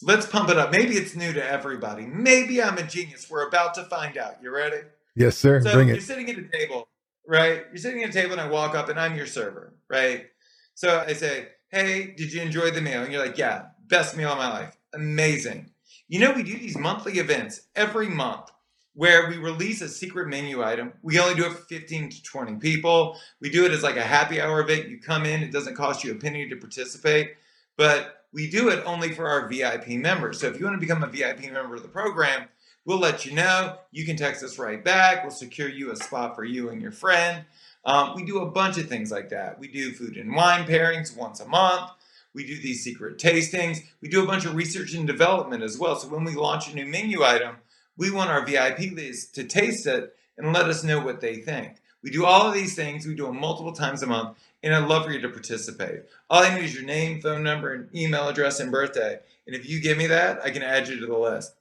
Let's 0.02 0.26
pump 0.26 0.50
it 0.50 0.58
up. 0.58 0.72
Maybe 0.72 0.94
it's 0.94 1.14
new 1.14 1.32
to 1.32 1.44
everybody. 1.44 2.04
Maybe 2.06 2.62
I'm 2.62 2.76
a 2.76 2.82
genius. 2.82 3.30
We're 3.30 3.46
about 3.46 3.74
to 3.74 3.84
find 3.84 4.18
out. 4.18 4.42
You 4.42 4.50
ready? 4.50 4.78
Yes, 5.14 5.38
sir. 5.38 5.62
So 5.62 5.72
Bring 5.72 5.88
you're 5.88 5.98
it. 5.98 6.02
sitting 6.02 6.28
at 6.28 6.36
a 6.36 6.48
table, 6.48 6.88
right? 7.26 7.62
You're 7.70 7.78
sitting 7.78 8.02
at 8.02 8.10
a 8.10 8.12
table, 8.12 8.32
and 8.32 8.40
I 8.40 8.48
walk 8.48 8.74
up, 8.74 8.88
and 8.88 8.98
I'm 8.98 9.16
your 9.16 9.26
server, 9.26 9.74
right? 9.88 10.26
So 10.74 11.04
I 11.06 11.12
say, 11.12 11.48
"Hey, 11.70 12.14
did 12.16 12.32
you 12.32 12.42
enjoy 12.42 12.72
the 12.72 12.80
meal?" 12.80 13.02
And 13.02 13.12
you're 13.12 13.24
like, 13.24 13.38
"Yeah, 13.38 13.66
best 13.86 14.16
meal 14.16 14.30
of 14.30 14.38
my 14.38 14.50
life. 14.50 14.76
Amazing." 14.92 15.70
You 16.08 16.18
know, 16.18 16.32
we 16.32 16.42
do 16.42 16.58
these 16.58 16.76
monthly 16.76 17.14
events 17.14 17.62
every 17.76 18.08
month 18.08 18.50
where 18.94 19.28
we 19.28 19.36
release 19.36 19.80
a 19.80 19.88
secret 19.88 20.28
menu 20.28 20.62
item. 20.62 20.92
We 21.02 21.18
only 21.18 21.34
do 21.34 21.46
it 21.46 21.52
for 21.52 21.62
15 21.62 22.10
to 22.10 22.22
20 22.22 22.56
people. 22.56 23.18
We 23.40 23.50
do 23.50 23.64
it 23.64 23.72
as 23.72 23.82
like 23.82 23.96
a 23.96 24.02
happy 24.02 24.40
hour 24.40 24.60
event. 24.60 24.88
You 24.88 25.00
come 25.00 25.26
in, 25.26 25.42
it 25.42 25.52
doesn't 25.52 25.74
cost 25.74 26.04
you 26.04 26.12
a 26.12 26.14
penny 26.14 26.48
to 26.48 26.56
participate, 26.56 27.34
but 27.76 28.24
we 28.32 28.48
do 28.48 28.68
it 28.68 28.82
only 28.86 29.12
for 29.12 29.28
our 29.28 29.48
VIP 29.48 29.88
members. 29.90 30.40
So 30.40 30.46
if 30.46 30.58
you 30.58 30.64
want 30.64 30.80
to 30.80 30.80
become 30.80 31.02
a 31.02 31.08
VIP 31.08 31.52
member 31.52 31.74
of 31.74 31.82
the 31.82 31.88
program, 31.88 32.48
we'll 32.84 32.98
let 32.98 33.26
you 33.26 33.32
know. 33.32 33.78
You 33.90 34.04
can 34.04 34.16
text 34.16 34.42
us 34.44 34.58
right 34.58 34.82
back. 34.84 35.22
We'll 35.22 35.30
secure 35.32 35.68
you 35.68 35.92
a 35.92 35.96
spot 35.96 36.36
for 36.36 36.44
you 36.44 36.70
and 36.70 36.80
your 36.80 36.92
friend. 36.92 37.44
Um, 37.84 38.14
we 38.14 38.24
do 38.24 38.40
a 38.40 38.50
bunch 38.50 38.78
of 38.78 38.88
things 38.88 39.10
like 39.10 39.28
that. 39.30 39.58
We 39.58 39.68
do 39.68 39.92
food 39.92 40.16
and 40.16 40.34
wine 40.34 40.66
pairings 40.66 41.16
once 41.16 41.40
a 41.40 41.48
month. 41.48 41.90
We 42.32 42.44
do 42.44 42.60
these 42.60 42.82
secret 42.82 43.18
tastings. 43.18 43.78
We 44.00 44.08
do 44.08 44.22
a 44.22 44.26
bunch 44.26 44.44
of 44.44 44.56
research 44.56 44.94
and 44.94 45.06
development 45.06 45.62
as 45.62 45.78
well. 45.78 45.94
So 45.96 46.08
when 46.08 46.24
we 46.24 46.34
launch 46.34 46.68
a 46.68 46.74
new 46.74 46.86
menu 46.86 47.22
item, 47.22 47.56
we 47.96 48.10
want 48.10 48.30
our 48.30 48.44
VIP 48.44 48.92
list 48.92 49.34
to 49.36 49.44
taste 49.44 49.86
it 49.86 50.14
and 50.36 50.52
let 50.52 50.66
us 50.66 50.84
know 50.84 51.00
what 51.00 51.20
they 51.20 51.36
think. 51.36 51.76
We 52.02 52.10
do 52.10 52.26
all 52.26 52.46
of 52.48 52.54
these 52.54 52.74
things. 52.74 53.06
We 53.06 53.14
do 53.14 53.26
them 53.26 53.40
multiple 53.40 53.72
times 53.72 54.02
a 54.02 54.06
month, 54.06 54.36
and 54.62 54.74
I'd 54.74 54.86
love 54.88 55.06
for 55.06 55.10
you 55.10 55.22
to 55.22 55.28
participate. 55.30 56.02
All 56.28 56.42
I 56.42 56.54
need 56.54 56.64
is 56.64 56.74
your 56.74 56.84
name, 56.84 57.22
phone 57.22 57.42
number, 57.42 57.72
and 57.72 57.88
email 57.96 58.28
address 58.28 58.60
and 58.60 58.70
birthday. 58.70 59.18
And 59.46 59.56
if 59.56 59.68
you 59.68 59.80
give 59.80 59.96
me 59.96 60.08
that, 60.08 60.42
I 60.44 60.50
can 60.50 60.62
add 60.62 60.86
you 60.86 61.00
to 61.00 61.06
the 61.06 61.16
list. 61.16 61.54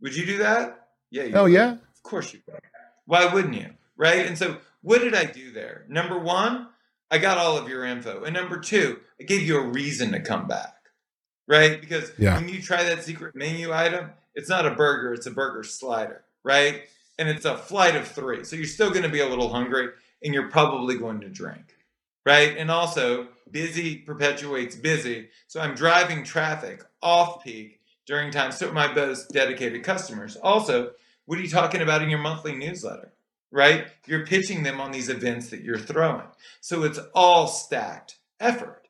Would 0.00 0.14
you 0.14 0.26
do 0.26 0.38
that? 0.38 0.88
Yeah. 1.10 1.24
oh, 1.34 1.44
would. 1.44 1.52
yeah. 1.52 1.72
Of 1.72 2.02
course 2.04 2.32
you 2.32 2.40
would. 2.46 2.60
Why 3.06 3.32
wouldn't 3.32 3.54
you? 3.54 3.70
Right? 3.96 4.26
And 4.26 4.38
so, 4.38 4.58
what 4.82 5.00
did 5.00 5.14
I 5.14 5.24
do 5.24 5.50
there? 5.50 5.84
Number 5.88 6.18
one, 6.18 6.68
I 7.10 7.18
got 7.18 7.38
all 7.38 7.56
of 7.56 7.68
your 7.68 7.84
info. 7.84 8.22
And 8.22 8.34
number 8.34 8.58
two, 8.58 9.00
I 9.20 9.24
gave 9.24 9.42
you 9.42 9.58
a 9.58 9.66
reason 9.66 10.12
to 10.12 10.20
come 10.20 10.46
back. 10.46 10.74
Right? 11.48 11.80
Because 11.80 12.12
yeah. 12.16 12.36
when 12.36 12.48
you 12.48 12.62
try 12.62 12.84
that 12.84 13.02
secret 13.02 13.34
menu 13.34 13.72
item, 13.72 14.10
it's 14.34 14.48
not 14.48 14.66
a 14.66 14.74
burger, 14.74 15.14
it's 15.14 15.26
a 15.26 15.30
burger 15.30 15.62
slider, 15.62 16.24
right? 16.42 16.82
And 17.18 17.28
it's 17.28 17.44
a 17.44 17.56
flight 17.56 17.96
of 17.96 18.08
three. 18.08 18.44
So 18.44 18.56
you're 18.56 18.64
still 18.66 18.90
going 18.90 19.02
to 19.02 19.08
be 19.08 19.20
a 19.20 19.28
little 19.28 19.52
hungry 19.52 19.90
and 20.22 20.34
you're 20.34 20.50
probably 20.50 20.98
going 20.98 21.20
to 21.20 21.28
drink, 21.28 21.76
right? 22.26 22.56
And 22.56 22.70
also, 22.70 23.28
busy 23.50 23.96
perpetuates 23.96 24.74
busy. 24.74 25.28
So 25.46 25.60
I'm 25.60 25.74
driving 25.74 26.24
traffic 26.24 26.82
off 27.02 27.44
peak 27.44 27.80
during 28.06 28.30
times 28.30 28.58
to 28.58 28.72
my 28.72 28.92
most 28.92 29.30
dedicated 29.30 29.84
customers. 29.84 30.36
Also, 30.36 30.90
what 31.26 31.38
are 31.38 31.42
you 31.42 31.48
talking 31.48 31.80
about 31.80 32.02
in 32.02 32.10
your 32.10 32.18
monthly 32.18 32.54
newsletter? 32.54 33.12
Right? 33.52 33.86
You're 34.06 34.26
pitching 34.26 34.64
them 34.64 34.80
on 34.80 34.90
these 34.90 35.08
events 35.08 35.50
that 35.50 35.62
you're 35.62 35.78
throwing. 35.78 36.26
So 36.60 36.82
it's 36.82 36.98
all 37.14 37.46
stacked 37.46 38.16
effort. 38.40 38.88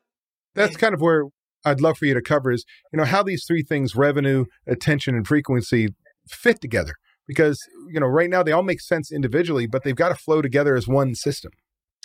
That's 0.55 0.77
kind 0.77 0.95
of 0.95 1.01
where 1.01 1.25
I'd 1.65 1.81
love 1.81 1.97
for 1.97 2.05
you 2.05 2.13
to 2.13 2.21
cover 2.21 2.51
is, 2.51 2.63
you 2.93 2.97
know, 2.97 3.05
how 3.05 3.23
these 3.23 3.43
three 3.45 3.63
things, 3.63 3.95
revenue, 3.95 4.45
attention, 4.67 5.15
and 5.15 5.27
frequency 5.27 5.89
fit 6.29 6.61
together. 6.61 6.95
Because, 7.27 7.59
you 7.91 7.99
know, 7.99 8.05
right 8.05 8.29
now 8.29 8.43
they 8.43 8.51
all 8.51 8.63
make 8.63 8.79
sense 8.79 9.11
individually, 9.11 9.65
but 9.65 9.83
they've 9.83 9.95
got 9.95 10.09
to 10.09 10.15
flow 10.15 10.41
together 10.41 10.75
as 10.75 10.87
one 10.87 11.15
system. 11.15 11.51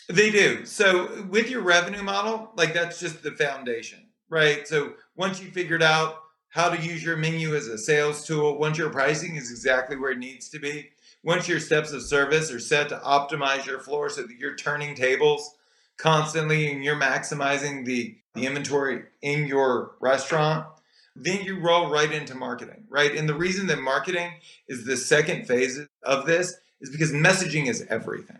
They 0.08 0.30
do. 0.30 0.64
So 0.64 1.24
with 1.28 1.50
your 1.50 1.60
revenue 1.60 2.02
model, 2.02 2.50
like 2.56 2.72
that's 2.72 2.98
just 2.98 3.22
the 3.22 3.32
foundation, 3.32 4.08
right? 4.28 4.66
So 4.66 4.94
once 5.14 5.40
you 5.40 5.50
figured 5.50 5.82
out 5.82 6.16
how 6.48 6.68
to 6.68 6.82
use 6.82 7.04
your 7.04 7.16
menu 7.16 7.54
as 7.54 7.68
a 7.68 7.78
sales 7.78 8.26
tool, 8.26 8.58
once 8.58 8.78
your 8.78 8.90
pricing 8.90 9.36
is 9.36 9.50
exactly 9.50 9.96
where 9.96 10.12
it 10.12 10.18
needs 10.18 10.48
to 10.48 10.58
be, 10.58 10.88
once 11.22 11.46
your 11.46 11.60
steps 11.60 11.92
of 11.92 12.02
service 12.02 12.50
are 12.50 12.58
set 12.58 12.88
to 12.88 12.96
optimize 12.98 13.66
your 13.66 13.78
floor 13.78 14.08
so 14.08 14.22
that 14.22 14.38
you're 14.38 14.56
turning 14.56 14.94
tables 14.94 15.54
constantly 15.96 16.72
and 16.72 16.82
you're 16.82 16.96
maximizing 16.96 17.84
the, 17.84 18.16
the 18.34 18.46
inventory 18.46 19.04
in 19.22 19.46
your 19.46 19.92
restaurant, 20.00 20.66
then 21.16 21.42
you 21.42 21.58
roll 21.58 21.90
right 21.90 22.12
into 22.12 22.34
marketing, 22.34 22.84
right? 22.88 23.14
And 23.14 23.28
the 23.28 23.34
reason 23.34 23.66
that 23.66 23.80
marketing 23.80 24.32
is 24.68 24.84
the 24.84 24.96
second 24.96 25.46
phase 25.46 25.80
of 26.02 26.26
this 26.26 26.56
is 26.80 26.90
because 26.90 27.12
messaging 27.12 27.66
is 27.66 27.86
everything. 27.90 28.38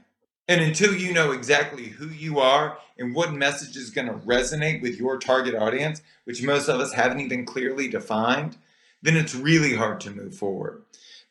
And 0.48 0.60
until 0.60 0.94
you 0.94 1.12
know 1.12 1.30
exactly 1.32 1.84
who 1.84 2.08
you 2.08 2.40
are 2.40 2.78
and 2.98 3.14
what 3.14 3.32
message 3.32 3.76
is 3.76 3.90
going 3.90 4.08
to 4.08 4.14
resonate 4.14 4.82
with 4.82 4.98
your 4.98 5.18
target 5.18 5.54
audience, 5.54 6.02
which 6.24 6.42
most 6.42 6.68
of 6.68 6.80
us 6.80 6.92
haven't 6.92 7.20
even 7.20 7.44
clearly 7.44 7.88
defined, 7.88 8.56
then 9.02 9.16
it's 9.16 9.34
really 9.34 9.74
hard 9.76 10.00
to 10.00 10.10
move 10.10 10.34
forward. 10.34 10.82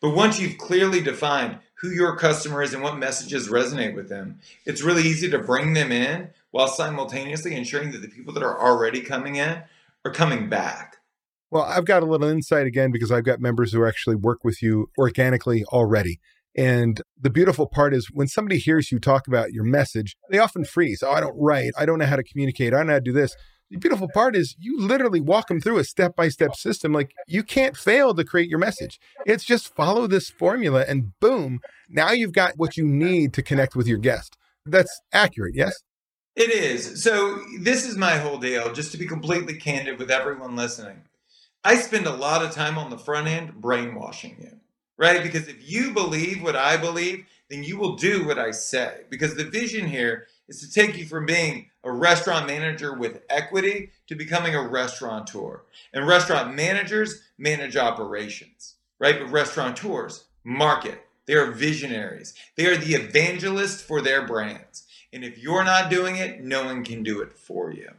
But 0.01 0.11
once 0.11 0.39
you've 0.39 0.57
clearly 0.57 1.01
defined 1.01 1.59
who 1.75 1.89
your 1.89 2.15
customer 2.15 2.61
is 2.61 2.73
and 2.73 2.81
what 2.81 2.97
messages 2.97 3.49
resonate 3.49 3.95
with 3.95 4.09
them, 4.09 4.39
it's 4.65 4.81
really 4.81 5.03
easy 5.03 5.29
to 5.29 5.39
bring 5.39 5.73
them 5.73 5.91
in 5.91 6.29
while 6.51 6.67
simultaneously 6.67 7.55
ensuring 7.55 7.91
that 7.91 8.01
the 8.01 8.07
people 8.07 8.33
that 8.33 8.43
are 8.43 8.59
already 8.59 9.01
coming 9.01 9.35
in 9.35 9.63
are 10.05 10.11
coming 10.11 10.49
back. 10.49 10.97
Well, 11.51 11.63
I've 11.63 11.85
got 11.85 12.03
a 12.03 12.05
little 12.05 12.27
insight 12.27 12.67
again 12.67 12.91
because 12.91 13.11
I've 13.11 13.23
got 13.23 13.39
members 13.39 13.73
who 13.73 13.85
actually 13.85 14.15
work 14.15 14.43
with 14.43 14.61
you 14.61 14.89
organically 14.97 15.63
already. 15.65 16.19
And 16.55 17.01
the 17.19 17.29
beautiful 17.29 17.67
part 17.67 17.93
is 17.93 18.09
when 18.11 18.27
somebody 18.27 18.57
hears 18.57 18.91
you 18.91 18.99
talk 18.99 19.27
about 19.27 19.51
your 19.51 19.63
message, 19.63 20.15
they 20.29 20.39
often 20.39 20.65
freeze. 20.65 21.03
Oh, 21.03 21.11
I 21.11 21.19
don't 21.19 21.35
write. 21.37 21.71
I 21.77 21.85
don't 21.85 21.99
know 21.99 22.05
how 22.05 22.15
to 22.15 22.23
communicate. 22.23 22.73
I 22.73 22.77
don't 22.77 22.87
know 22.87 22.93
how 22.93 22.99
to 22.99 23.03
do 23.03 23.13
this. 23.13 23.35
The 23.71 23.77
beautiful 23.77 24.09
part 24.11 24.35
is 24.35 24.55
you 24.59 24.79
literally 24.79 25.21
walk 25.21 25.47
them 25.47 25.61
through 25.61 25.77
a 25.77 25.83
step 25.83 26.15
by 26.15 26.29
step 26.29 26.55
system. 26.55 26.91
Like 26.91 27.13
you 27.27 27.43
can't 27.43 27.77
fail 27.77 28.15
to 28.15 28.23
create 28.23 28.49
your 28.49 28.57
message. 28.57 28.99
It's 29.27 29.43
just 29.43 29.75
follow 29.75 30.07
this 30.07 30.29
formula 30.29 30.85
and 30.87 31.19
boom, 31.19 31.59
now 31.87 32.11
you've 32.11 32.33
got 32.33 32.53
what 32.57 32.77
you 32.77 32.85
need 32.85 33.33
to 33.33 33.43
connect 33.43 33.75
with 33.75 33.87
your 33.87 33.99
guest. 33.99 34.37
That's 34.65 35.01
accurate, 35.13 35.55
yes? 35.55 35.83
It 36.39 36.51
is. 36.51 37.03
So, 37.03 37.43
this 37.59 37.85
is 37.85 37.97
my 37.97 38.17
whole 38.17 38.39
deal, 38.39 38.71
just 38.73 38.93
to 38.93 38.99
be 38.99 39.07
completely 39.07 39.55
candid 39.55 39.99
with 39.99 40.09
everyone 40.09 40.55
listening. 40.55 41.01
I 41.65 41.75
spend 41.75 42.07
a 42.07 42.15
lot 42.15 42.45
of 42.45 42.51
time 42.53 42.77
on 42.77 42.89
the 42.89 42.97
front 42.97 43.27
end 43.27 43.55
brainwashing 43.55 44.37
you, 44.41 44.57
right? 44.97 45.21
Because 45.21 45.49
if 45.49 45.69
you 45.69 45.91
believe 45.91 46.41
what 46.41 46.55
I 46.55 46.77
believe, 46.77 47.25
then 47.49 47.65
you 47.65 47.77
will 47.77 47.97
do 47.97 48.25
what 48.25 48.39
I 48.39 48.51
say. 48.51 49.01
Because 49.09 49.35
the 49.35 49.45
vision 49.45 49.87
here 49.87 50.27
is 50.47 50.61
to 50.61 50.71
take 50.71 50.97
you 50.97 51.05
from 51.05 51.25
being 51.25 51.71
a 51.83 51.91
restaurant 51.91 52.47
manager 52.47 52.95
with 52.95 53.21
equity 53.29 53.91
to 54.07 54.15
becoming 54.15 54.55
a 54.55 54.67
restaurateur. 54.67 55.63
And 55.93 56.07
restaurant 56.07 56.55
managers 56.55 57.21
manage 57.37 57.77
operations, 57.77 58.75
right? 58.99 59.19
But 59.19 59.31
restaurateurs 59.31 60.25
market. 60.45 61.03
They 61.27 61.35
are 61.35 61.51
visionaries. 61.51 62.33
They 62.57 62.67
are 62.67 62.77
the 62.77 62.95
evangelists 62.95 63.83
for 63.83 64.01
their 64.01 64.27
brands. 64.27 64.85
And 65.11 65.23
if 65.23 65.37
you're 65.37 65.63
not 65.63 65.89
doing 65.89 66.17
it, 66.17 66.43
no 66.43 66.65
one 66.65 66.83
can 66.83 67.03
do 67.03 67.21
it 67.21 67.37
for 67.37 67.71
you. 67.71 67.89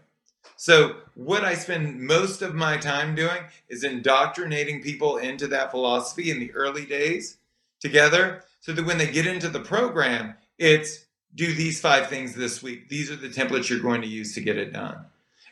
So, 0.57 0.97
what 1.15 1.45
I 1.45 1.55
spend 1.55 2.01
most 2.01 2.43
of 2.43 2.55
my 2.55 2.77
time 2.77 3.15
doing 3.15 3.43
is 3.69 3.83
indoctrinating 3.83 4.83
people 4.83 5.17
into 5.17 5.47
that 5.49 5.71
philosophy 5.71 6.31
in 6.31 6.39
the 6.39 6.53
early 6.53 6.85
days 6.85 7.39
together 7.81 8.45
so 8.61 8.73
that 8.73 8.85
when 8.85 8.99
they 8.99 9.11
get 9.11 9.27
into 9.27 9.49
the 9.49 9.61
program, 9.61 10.35
it's 10.59 11.07
do 11.35 11.55
these 11.55 11.81
five 11.81 12.09
things 12.09 12.35
this 12.35 12.63
week. 12.63 12.89
These 12.89 13.11
are 13.11 13.17
the 13.17 13.29
templates 13.29 13.69
you're 13.69 13.81
going 13.81 14.03
to 14.03 14.09
use 14.09 14.35
to 14.35 14.41
get 14.41 14.59
it 14.59 14.73
done. 14.73 15.07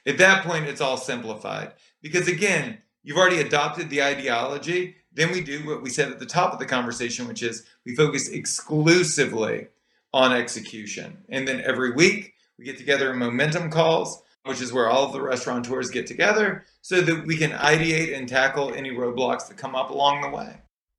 At 0.06 0.18
that 0.18 0.44
point, 0.44 0.66
it's 0.66 0.80
all 0.80 0.96
simplified 0.96 1.72
because, 2.02 2.28
again, 2.28 2.78
you've 3.02 3.16
already 3.16 3.40
adopted 3.40 3.88
the 3.88 4.02
ideology. 4.02 4.96
Then 5.12 5.32
we 5.32 5.40
do 5.40 5.66
what 5.66 5.82
we 5.82 5.90
said 5.90 6.10
at 6.10 6.18
the 6.18 6.26
top 6.26 6.52
of 6.52 6.58
the 6.58 6.66
conversation, 6.66 7.26
which 7.26 7.42
is 7.42 7.64
we 7.84 7.94
focus 7.94 8.28
exclusively 8.28 9.68
on 10.18 10.32
execution. 10.32 11.16
And 11.28 11.46
then 11.46 11.62
every 11.64 11.92
week, 11.92 12.34
we 12.58 12.64
get 12.64 12.76
together 12.76 13.12
in 13.12 13.18
momentum 13.20 13.70
calls, 13.70 14.20
which 14.44 14.60
is 14.60 14.72
where 14.72 14.90
all 14.90 15.06
of 15.06 15.12
the 15.12 15.22
restaurateurs 15.22 15.90
get 15.90 16.08
together 16.08 16.64
so 16.82 17.00
that 17.00 17.24
we 17.24 17.36
can 17.36 17.52
ideate 17.52 18.18
and 18.18 18.28
tackle 18.28 18.74
any 18.74 18.90
roadblocks 18.90 19.46
that 19.46 19.56
come 19.56 19.76
up 19.76 19.90
along 19.90 20.22
the 20.22 20.30
way. 20.30 20.56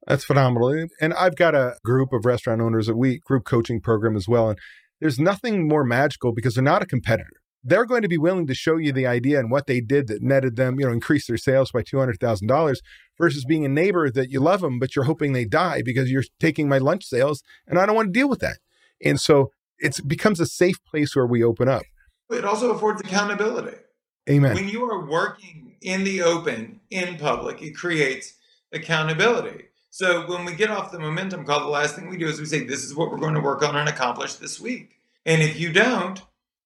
That's 0.08 0.24
phenomenal. 0.24 0.86
And 1.02 1.14
I've 1.14 1.36
got 1.36 1.54
a 1.54 1.76
group 1.84 2.14
of 2.14 2.26
restaurant 2.26 2.62
owners 2.62 2.88
that 2.88 2.96
we 2.96 3.20
group 3.20 3.44
coaching 3.44 3.82
program 3.82 4.16
as 4.16 4.26
well. 4.26 4.52
And 4.52 4.60
there's 5.02 5.20
nothing 5.20 5.68
more 5.68 5.84
magical 5.84 6.32
because 6.34 6.56
they're 6.56 6.64
not 6.64 6.82
a 6.82 6.86
competitor. 6.86 7.42
They're 7.62 7.86
going 7.86 8.04
to 8.04 8.08
be 8.08 8.18
willing 8.18 8.48
to 8.48 8.56
show 8.56 8.78
you 8.78 8.94
the 8.94 9.06
idea 9.06 9.38
and 9.38 9.52
what 9.52 9.68
they 9.68 9.82
did 9.82 10.08
that 10.08 10.24
netted 10.24 10.56
them, 10.56 10.80
you 10.80 10.86
know, 10.86 10.94
increased 10.94 11.28
their 11.28 11.36
sales 11.36 11.74
by 11.74 11.82
$200,000 11.82 12.76
versus 13.18 13.44
being 13.44 13.66
a 13.66 13.70
neighbor 13.70 14.10
that 14.10 14.30
you 14.30 14.40
love 14.40 14.62
them, 14.62 14.80
but 14.80 14.96
you're 14.96 15.04
hoping 15.04 15.34
they 15.34 15.44
die 15.44 15.82
because 15.84 16.10
you're 16.10 16.24
taking 16.40 16.70
my 16.70 16.78
lunch 16.78 17.04
sales 17.04 17.44
and 17.68 17.78
I 17.78 17.86
don't 17.86 17.98
want 17.98 18.14
to 18.14 18.18
deal 18.18 18.30
with 18.30 18.40
that. 18.40 18.60
And 19.04 19.20
so 19.20 19.52
it 19.80 20.00
becomes 20.08 20.40
a 20.40 20.46
safe 20.46 20.84
place 20.86 21.16
where 21.16 21.26
we 21.26 21.44
open 21.44 21.68
up. 21.68 21.84
It 22.30 22.46
also 22.46 22.72
affords 22.72 23.02
accountability. 23.02 23.78
Amen. 24.30 24.54
When 24.54 24.68
you 24.68 24.84
are 24.86 25.10
working 25.10 25.76
in 25.82 26.04
the 26.04 26.22
open, 26.22 26.82
in 26.92 27.18
public, 27.18 27.62
it 27.62 27.76
creates 27.76 28.34
accountability. 28.72 29.66
So 29.90 30.28
when 30.28 30.46
we 30.46 30.54
get 30.54 30.70
off 30.70 30.92
the 30.92 31.00
momentum 31.00 31.46
call, 31.46 31.62
the 31.62 31.68
last 31.68 31.96
thing 31.96 32.10
we 32.10 32.18
do 32.18 32.28
is 32.28 32.40
we 32.40 32.46
say, 32.46 32.64
This 32.64 32.84
is 32.84 32.96
what 32.96 33.10
we're 33.10 33.18
going 33.18 33.34
to 33.34 33.42
work 33.42 33.64
on 33.64 33.76
and 33.76 33.90
accomplish 33.90 34.36
this 34.36 34.60
week. 34.60 34.92
And 35.26 35.42
if 35.42 35.60
you 35.60 35.74
don't, 35.74 36.22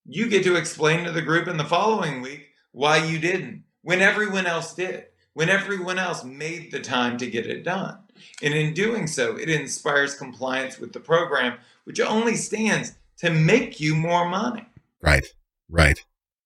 you 0.06 0.28
get 0.28 0.43
to 0.43 0.56
explain 0.56 1.06
to 1.06 1.12
the 1.12 1.22
group 1.22 1.48
in 1.48 1.58
the 1.58 1.63
following 1.63 2.22
week 2.22 2.50
why 2.72 2.98
you 2.98 3.19
didn't, 3.19 3.63
when 3.82 4.02
everyone 4.02 4.46
else 4.46 4.74
did, 4.74 5.06
when 5.34 5.50
everyone 5.50 5.98
else 5.98 6.24
made 6.24 6.72
the 6.72 6.80
time 6.80 7.17
to 7.17 7.30
get 7.30 7.48
it 7.48 7.63
done. 7.63 8.00
And 8.41 8.54
in 8.54 8.73
doing 8.73 9.08
so, 9.08 9.36
it 9.36 9.49
inspires 9.49 10.15
compliance 10.15 10.80
with 10.80 10.93
the 10.93 10.99
program, 10.99 11.58
which 11.84 11.99
only 11.99 12.36
stands 12.36 12.93
to 13.17 13.30
make 13.30 13.80
you 13.80 13.95
more 13.95 14.28
money. 14.28 14.65
Right, 15.02 15.26
right. 15.69 16.04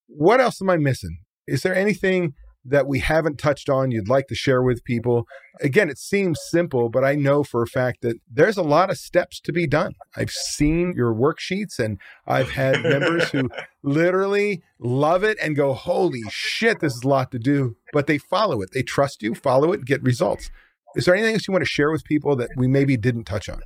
What 0.08 0.40
else 0.40 0.62
am 0.62 0.70
I 0.70 0.78
missing? 0.78 1.20
Is 1.48 1.62
there 1.62 1.76
anything 1.76 2.34
that 2.66 2.86
we 2.86 3.00
haven't 3.00 3.40
touched 3.40 3.70
on 3.70 3.92
you'd 3.92 4.10
like 4.10 4.28
to 4.28 4.36
share 4.36 4.62
with 4.62 4.84
people? 4.84 5.26
Again, 5.62 5.90
it 5.90 5.98
seems 5.98 6.40
simple, 6.50 6.90
but 6.90 7.04
I 7.04 7.16
know 7.16 7.44
for 7.44 7.62
a 7.62 7.68
fact 7.68 8.02
that 8.02 8.18
there's 8.30 8.58
a 8.58 8.64
lot 8.64 8.90
of 8.90 8.98
steps 8.98 9.40
to 9.42 9.54
be 9.54 9.66
done. 9.66 9.94
I've 10.16 10.32
seen 10.32 10.94
your 10.96 11.14
worksheets 11.14 11.80
and 11.80 12.00
I've 12.26 12.52
had 12.52 12.84
members 12.84 13.30
who 13.30 13.50
literally 13.84 14.62
love 14.80 15.24
it 15.24 15.38
and 15.42 15.56
go, 15.56 15.74
Holy 15.74 16.24
shit, 16.30 16.80
this 16.80 16.96
is 16.96 17.04
a 17.04 17.08
lot 17.08 17.32
to 17.32 17.40
do. 17.40 17.78
But 17.94 18.08
they 18.08 18.18
follow 18.18 18.62
it. 18.62 18.72
They 18.74 18.84
trust 18.84 19.24
you, 19.24 19.34
follow 19.34 19.72
it, 19.72 19.86
get 19.86 20.04
results. 20.04 20.52
Is 20.96 21.06
there 21.06 21.16
anything 21.16 21.34
else 21.34 21.48
you 21.48 21.52
want 21.52 21.64
to 21.64 21.70
share 21.70 21.92
with 21.92 22.04
people 22.04 22.36
that 22.38 22.50
we 22.56 22.68
maybe 22.68 22.98
didn't 22.98 23.26
touch 23.26 23.50
on? 23.50 23.62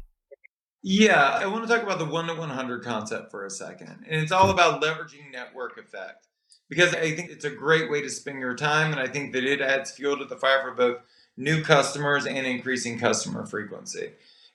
Yeah, 0.84 1.40
I 1.40 1.46
want 1.46 1.68
to 1.68 1.74
talk 1.74 1.84
about 1.84 2.00
the 2.00 2.06
one 2.06 2.26
to 2.28 2.34
100 2.34 2.84
concept 2.84 3.30
for 3.30 3.46
a 3.46 3.50
second. 3.50 4.04
And 4.10 4.22
it's 4.22 4.32
all 4.32 4.50
about 4.50 4.82
leveraging 4.82 5.32
network 5.32 5.78
effect 5.78 6.28
because 6.70 6.96
I 6.96 7.16
think 7.16 7.30
it's 7.30 7.46
a 7.46 7.52
great 7.52 7.92
way 7.92 8.02
to 8.02 8.10
spend 8.10 8.40
your 8.40 8.56
time. 8.56 8.92
And 8.92 9.00
I 9.00 9.08
think 9.08 9.34
that 9.34 9.44
it 9.44 9.62
adds 9.62 9.92
fuel 9.92 10.18
to 10.18 10.26
the 10.26 10.38
fire 10.38 10.62
for 10.64 10.72
both 10.72 10.98
new 11.38 11.64
customers 11.64 12.26
and 12.26 12.48
increasing 12.48 12.98
customer 12.98 13.46
frequency. 13.46 14.12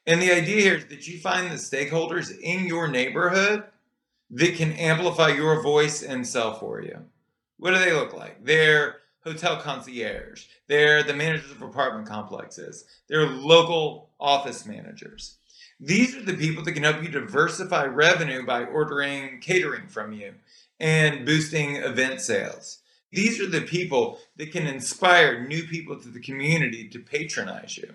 And 0.06 0.20
the 0.20 0.32
idea 0.32 0.60
here 0.60 0.74
is 0.74 0.86
that 0.86 1.06
you 1.06 1.18
find 1.18 1.50
the 1.50 1.56
stakeholders 1.56 2.36
in 2.40 2.66
your 2.66 2.88
neighborhood 2.88 3.64
that 4.30 4.54
can 4.54 4.72
amplify 4.72 5.28
your 5.28 5.62
voice 5.62 6.02
and 6.02 6.26
sell 6.26 6.54
for 6.54 6.82
you. 6.82 7.04
What 7.58 7.72
do 7.72 7.78
they 7.78 7.92
look 7.92 8.12
like? 8.12 8.44
They're 8.44 8.96
hotel 9.26 9.56
concierge, 9.56 10.46
they're 10.68 11.02
the 11.02 11.14
managers 11.14 11.50
of 11.50 11.62
apartment 11.62 12.06
complexes, 12.06 12.84
they're 13.08 13.26
local 13.26 14.10
office 14.18 14.64
managers 14.64 15.38
these 15.78 16.16
are 16.16 16.22
the 16.22 16.36
people 16.36 16.64
that 16.64 16.72
can 16.72 16.84
help 16.84 17.02
you 17.02 17.08
diversify 17.08 17.84
revenue 17.84 18.46
by 18.46 18.64
ordering 18.64 19.40
catering 19.40 19.88
from 19.88 20.12
you 20.12 20.34
and 20.80 21.26
boosting 21.26 21.76
event 21.76 22.20
sales. 22.20 22.78
These 23.12 23.40
are 23.40 23.48
the 23.48 23.60
people 23.60 24.18
that 24.36 24.52
can 24.52 24.66
inspire 24.66 25.46
new 25.46 25.64
people 25.64 26.00
to 26.00 26.08
the 26.08 26.20
community 26.20 26.88
to 26.88 26.98
patronize 26.98 27.76
you. 27.76 27.92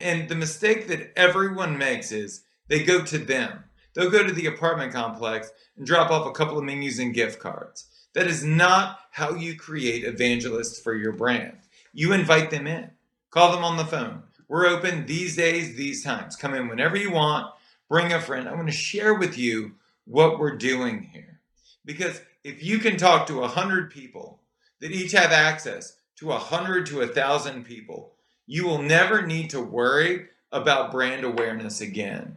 And 0.00 0.28
the 0.28 0.34
mistake 0.34 0.88
that 0.88 1.12
everyone 1.16 1.78
makes 1.78 2.10
is 2.10 2.42
they 2.68 2.82
go 2.82 3.04
to 3.04 3.18
them. 3.18 3.64
They'll 3.94 4.10
go 4.10 4.24
to 4.24 4.32
the 4.32 4.46
apartment 4.46 4.92
complex 4.92 5.50
and 5.76 5.86
drop 5.86 6.10
off 6.10 6.26
a 6.26 6.32
couple 6.32 6.58
of 6.58 6.64
menus 6.64 6.98
and 6.98 7.14
gift 7.14 7.38
cards. 7.38 7.86
That 8.14 8.26
is 8.26 8.44
not 8.44 9.00
how 9.10 9.34
you 9.34 9.56
create 9.56 10.04
evangelists 10.04 10.80
for 10.80 10.94
your 10.94 11.12
brand. 11.12 11.58
You 11.92 12.12
invite 12.12 12.50
them 12.50 12.66
in, 12.66 12.90
call 13.30 13.52
them 13.52 13.64
on 13.64 13.76
the 13.76 13.84
phone, 13.84 14.22
we're 14.48 14.66
open 14.66 15.06
these 15.06 15.36
days, 15.36 15.74
these 15.74 16.04
times. 16.04 16.36
Come 16.36 16.54
in 16.54 16.68
whenever 16.68 16.96
you 16.96 17.10
want. 17.10 17.52
Bring 17.88 18.12
a 18.12 18.20
friend. 18.20 18.48
I 18.48 18.54
want 18.54 18.68
to 18.68 18.72
share 18.72 19.14
with 19.14 19.38
you 19.38 19.72
what 20.04 20.38
we're 20.38 20.56
doing 20.56 21.02
here. 21.12 21.40
Because 21.84 22.20
if 22.42 22.62
you 22.62 22.78
can 22.78 22.96
talk 22.96 23.26
to 23.26 23.40
100 23.40 23.90
people 23.90 24.40
that 24.80 24.90
each 24.90 25.12
have 25.12 25.32
access 25.32 25.96
to 26.16 26.26
100 26.26 26.86
to 26.86 26.98
1,000 26.98 27.64
people, 27.64 28.12
you 28.46 28.66
will 28.66 28.82
never 28.82 29.26
need 29.26 29.50
to 29.50 29.60
worry 29.60 30.26
about 30.52 30.92
brand 30.92 31.24
awareness 31.24 31.80
again. 31.80 32.36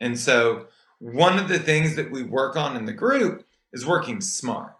And 0.00 0.18
so, 0.18 0.66
one 0.98 1.38
of 1.38 1.48
the 1.48 1.58
things 1.58 1.96
that 1.96 2.10
we 2.10 2.22
work 2.22 2.56
on 2.56 2.76
in 2.76 2.84
the 2.84 2.92
group 2.92 3.46
is 3.72 3.86
working 3.86 4.20
smart, 4.20 4.74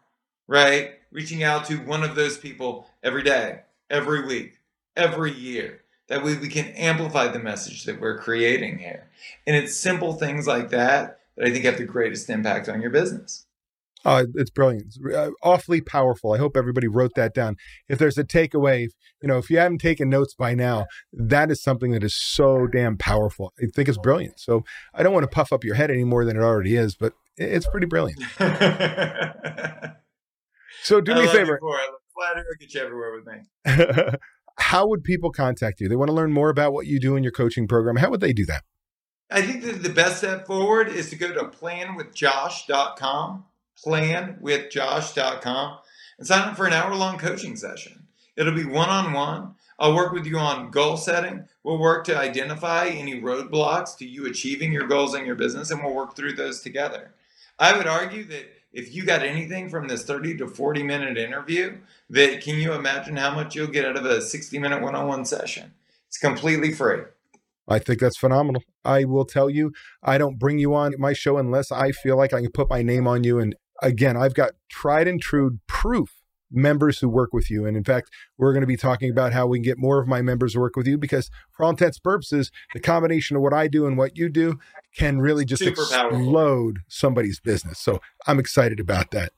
right? 0.46 0.92
Reaching 1.10 1.42
out 1.42 1.66
to 1.66 1.76
one 1.76 2.02
of 2.02 2.14
those 2.14 2.38
people 2.38 2.88
every 3.02 3.22
day, 3.22 3.60
every 3.90 4.26
week, 4.26 4.58
every 4.96 5.32
year 5.32 5.84
that 6.08 6.24
way 6.24 6.36
we 6.36 6.48
can 6.48 6.66
amplify 6.68 7.28
the 7.28 7.38
message 7.38 7.84
that 7.84 8.00
we're 8.00 8.18
creating 8.18 8.78
here. 8.78 9.08
And 9.46 9.56
it's 9.56 9.76
simple 9.76 10.14
things 10.14 10.46
like 10.46 10.70
that 10.70 11.20
that 11.36 11.46
I 11.46 11.50
think 11.50 11.64
have 11.64 11.78
the 11.78 11.84
greatest 11.84 12.28
impact 12.30 12.68
on 12.68 12.80
your 12.80 12.90
business. 12.90 13.46
Oh, 14.06 14.26
it's 14.34 14.50
brilliant. 14.50 14.84
It's 14.88 14.98
uh, 15.16 15.30
awfully 15.42 15.80
powerful. 15.80 16.32
I 16.32 16.38
hope 16.38 16.58
everybody 16.58 16.88
wrote 16.88 17.12
that 17.16 17.32
down. 17.32 17.56
If 17.88 17.98
there's 17.98 18.18
a 18.18 18.24
takeaway, 18.24 18.88
you 19.22 19.28
know, 19.28 19.38
if 19.38 19.48
you 19.48 19.56
haven't 19.56 19.78
taken 19.78 20.10
notes 20.10 20.34
by 20.34 20.54
now, 20.54 20.84
that 21.10 21.50
is 21.50 21.62
something 21.62 21.92
that 21.92 22.04
is 22.04 22.14
so 22.14 22.66
damn 22.66 22.98
powerful. 22.98 23.54
I 23.58 23.64
think 23.74 23.88
it's 23.88 23.96
brilliant. 23.96 24.38
So 24.38 24.62
I 24.92 25.02
don't 25.02 25.14
want 25.14 25.24
to 25.24 25.34
puff 25.34 25.54
up 25.54 25.64
your 25.64 25.76
head 25.76 25.90
any 25.90 26.04
more 26.04 26.26
than 26.26 26.36
it 26.36 26.42
already 26.42 26.76
is, 26.76 26.96
but 26.96 27.14
it's 27.38 27.66
pretty 27.66 27.86
brilliant. 27.86 28.20
so 30.84 31.00
do 31.00 31.14
me 31.14 31.24
a 31.24 31.28
favor. 31.28 31.58
Flattery 32.14 32.44
will 32.48 32.56
get 32.60 32.74
you 32.74 32.80
everywhere 32.80 33.12
with 33.12 33.26
me. 33.26 33.40
how 34.58 34.86
would 34.86 35.02
people 35.02 35.32
contact 35.32 35.80
you? 35.80 35.88
They 35.88 35.96
want 35.96 36.10
to 36.10 36.14
learn 36.14 36.30
more 36.32 36.50
about 36.50 36.72
what 36.72 36.86
you 36.86 37.00
do 37.00 37.16
in 37.16 37.24
your 37.24 37.32
coaching 37.32 37.66
program. 37.66 37.96
How 37.96 38.08
would 38.10 38.20
they 38.20 38.32
do 38.32 38.46
that? 38.46 38.62
I 39.30 39.42
think 39.42 39.64
that 39.64 39.82
the 39.82 39.88
best 39.88 40.18
step 40.18 40.46
forward 40.46 40.86
is 40.88 41.10
to 41.10 41.16
go 41.16 41.32
to 41.32 41.44
planwithjosh.com, 41.44 43.44
planwithjosh.com, 43.84 45.78
and 46.18 46.26
sign 46.26 46.48
up 46.48 46.56
for 46.56 46.66
an 46.66 46.72
hour 46.72 46.94
long 46.94 47.18
coaching 47.18 47.56
session. 47.56 48.06
It'll 48.36 48.54
be 48.54 48.64
one 48.64 48.90
on 48.90 49.12
one. 49.12 49.56
I'll 49.78 49.94
work 49.94 50.12
with 50.12 50.26
you 50.26 50.38
on 50.38 50.70
goal 50.70 50.96
setting. 50.96 51.48
We'll 51.64 51.80
work 51.80 52.04
to 52.04 52.16
identify 52.16 52.86
any 52.86 53.20
roadblocks 53.20 53.98
to 53.98 54.06
you 54.06 54.26
achieving 54.26 54.72
your 54.72 54.86
goals 54.86 55.16
in 55.16 55.26
your 55.26 55.34
business, 55.34 55.70
and 55.70 55.82
we'll 55.82 55.94
work 55.94 56.14
through 56.14 56.34
those 56.34 56.60
together. 56.60 57.12
I 57.58 57.76
would 57.76 57.88
argue 57.88 58.22
that 58.24 58.52
if 58.74 58.92
you 58.92 59.04
got 59.04 59.22
anything 59.22 59.70
from 59.70 59.86
this 59.86 60.04
30 60.04 60.36
to 60.38 60.48
40 60.48 60.82
minute 60.82 61.16
interview, 61.16 61.78
that 62.10 62.42
can 62.42 62.58
you 62.58 62.72
imagine 62.74 63.16
how 63.16 63.34
much 63.34 63.54
you'll 63.54 63.68
get 63.68 63.84
out 63.86 63.96
of 63.96 64.04
a 64.04 64.20
60 64.20 64.58
minute 64.58 64.82
one 64.82 64.96
on 64.96 65.06
one 65.06 65.24
session? 65.24 65.72
It's 66.08 66.18
completely 66.18 66.72
free. 66.72 67.02
I 67.68 67.78
think 67.78 68.00
that's 68.00 68.18
phenomenal. 68.18 68.62
I 68.84 69.04
will 69.04 69.24
tell 69.24 69.48
you, 69.48 69.72
I 70.02 70.18
don't 70.18 70.38
bring 70.38 70.58
you 70.58 70.74
on 70.74 70.94
my 70.98 71.12
show 71.14 71.38
unless 71.38 71.72
I 71.72 71.92
feel 71.92 72.18
like 72.18 72.34
I 72.34 72.42
can 72.42 72.50
put 72.50 72.68
my 72.68 72.82
name 72.82 73.06
on 73.06 73.24
you. 73.24 73.38
And 73.38 73.54
again, 73.80 74.16
I've 74.16 74.34
got 74.34 74.52
tried 74.68 75.08
and 75.08 75.22
true 75.22 75.60
proof 75.66 76.23
members 76.50 76.98
who 76.98 77.08
work 77.08 77.32
with 77.32 77.50
you. 77.50 77.66
And 77.66 77.76
in 77.76 77.84
fact, 77.84 78.10
we're 78.38 78.52
going 78.52 78.62
to 78.62 78.66
be 78.66 78.76
talking 78.76 79.10
about 79.10 79.32
how 79.32 79.46
we 79.46 79.58
can 79.58 79.64
get 79.64 79.78
more 79.78 80.00
of 80.00 80.06
my 80.06 80.22
members 80.22 80.52
to 80.52 80.60
work 80.60 80.76
with 80.76 80.86
you 80.86 80.98
because, 80.98 81.30
for 81.50 81.64
all 81.64 81.70
intents 81.70 81.98
and 81.98 82.04
purposes, 82.04 82.50
the 82.72 82.80
combination 82.80 83.36
of 83.36 83.42
what 83.42 83.52
I 83.52 83.68
do 83.68 83.86
and 83.86 83.96
what 83.96 84.16
you 84.16 84.28
do 84.28 84.58
can 84.96 85.20
really 85.20 85.44
just 85.44 85.62
Super 85.62 85.82
explode 85.82 86.74
powerful. 86.76 86.82
somebody's 86.88 87.40
business. 87.40 87.78
So 87.78 88.00
I'm 88.26 88.38
excited 88.38 88.80
about 88.80 89.10
that. 89.10 89.32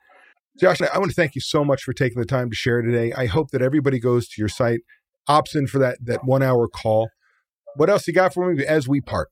Josh, 0.58 0.80
I 0.80 0.98
want 0.98 1.10
to 1.10 1.14
thank 1.14 1.34
you 1.34 1.40
so 1.40 1.64
much 1.64 1.82
for 1.82 1.92
taking 1.92 2.18
the 2.18 2.26
time 2.26 2.48
to 2.48 2.56
share 2.56 2.80
today. 2.80 3.12
I 3.12 3.26
hope 3.26 3.50
that 3.50 3.60
everybody 3.60 3.98
goes 3.98 4.26
to 4.28 4.40
your 4.40 4.48
site, 4.48 4.80
opts 5.28 5.54
in 5.54 5.66
for 5.66 5.78
that 5.78 5.98
that 6.04 6.24
one 6.24 6.42
hour 6.42 6.66
call. 6.66 7.10
What 7.76 7.90
else 7.90 8.06
you 8.06 8.14
got 8.14 8.32
for 8.32 8.52
me 8.52 8.64
as 8.64 8.88
we 8.88 9.02
part? 9.02 9.28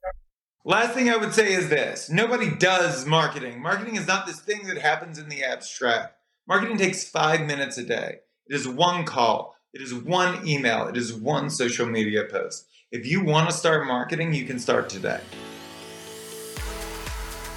Last 0.67 0.93
thing 0.95 1.11
I 1.11 1.17
would 1.17 1.33
say 1.35 1.53
is 1.53 1.69
this 1.69 2.11
nobody 2.11 2.55
does 2.55 3.07
marketing. 3.07 3.61
Marketing 3.61 3.97
is 3.97 4.07
not 4.07 4.27
this 4.27 4.41
thing 4.41 4.67
that 4.67 4.79
happens 4.79 5.19
in 5.19 5.29
the 5.29 5.45
abstract. 5.45 6.15
Marketing 6.47 6.77
takes 6.77 7.09
five 7.09 7.41
minutes 7.47 7.79
a 7.79 7.85
day. 7.85 8.17
It 8.47 8.55
is 8.55 8.69
one 8.69 9.07
call, 9.07 9.57
it 9.73 9.81
is 9.81 9.95
one 9.95 10.47
email, 10.47 10.89
it 10.89 10.97
is 10.97 11.15
one 11.15 11.49
social 11.49 11.87
media 11.87 12.25
post. 12.31 12.67
If 12.93 13.07
you 13.07 13.25
want 13.25 13.49
to 13.49 13.57
start 13.57 13.87
marketing, 13.87 14.35
you 14.35 14.45
can 14.45 14.59
start 14.59 14.91
today. 14.91 15.21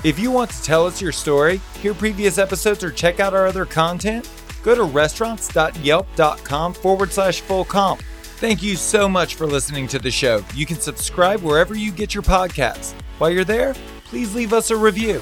If 0.06 0.18
you 0.18 0.32
want 0.32 0.52
to 0.52 0.64
tell 0.64 0.86
us 0.86 1.02
your 1.02 1.12
story, 1.12 1.60
hear 1.82 1.94
previous 1.94 2.38
episodes, 2.38 2.82
or 2.82 2.90
check 2.92 3.20
out 3.20 3.34
our 3.34 3.46
other 3.46 3.66
content, 3.66 4.30
go 4.64 4.74
to 4.74 4.84
restaurants.yelp.com 4.84 6.74
forward 6.74 7.12
slash 7.12 7.42
full 7.42 7.66
comp. 7.66 8.02
Thank 8.40 8.64
you 8.64 8.78
so 8.78 9.10
much 9.10 9.36
for 9.36 9.46
listening 9.46 9.88
to 9.90 10.00
the 10.00 10.12
show. 10.12 10.46
You 10.56 10.66
can 10.66 10.80
subscribe 10.80 11.42
wherever 11.42 11.76
you 11.76 11.92
get 11.92 12.14
your 12.14 12.24
podcasts. 12.24 12.94
While 13.18 13.32
you're 13.32 13.44
there, 13.44 13.74
please 14.06 14.34
leave 14.34 14.54
us 14.54 14.72
a 14.72 14.78
review. 14.78 15.22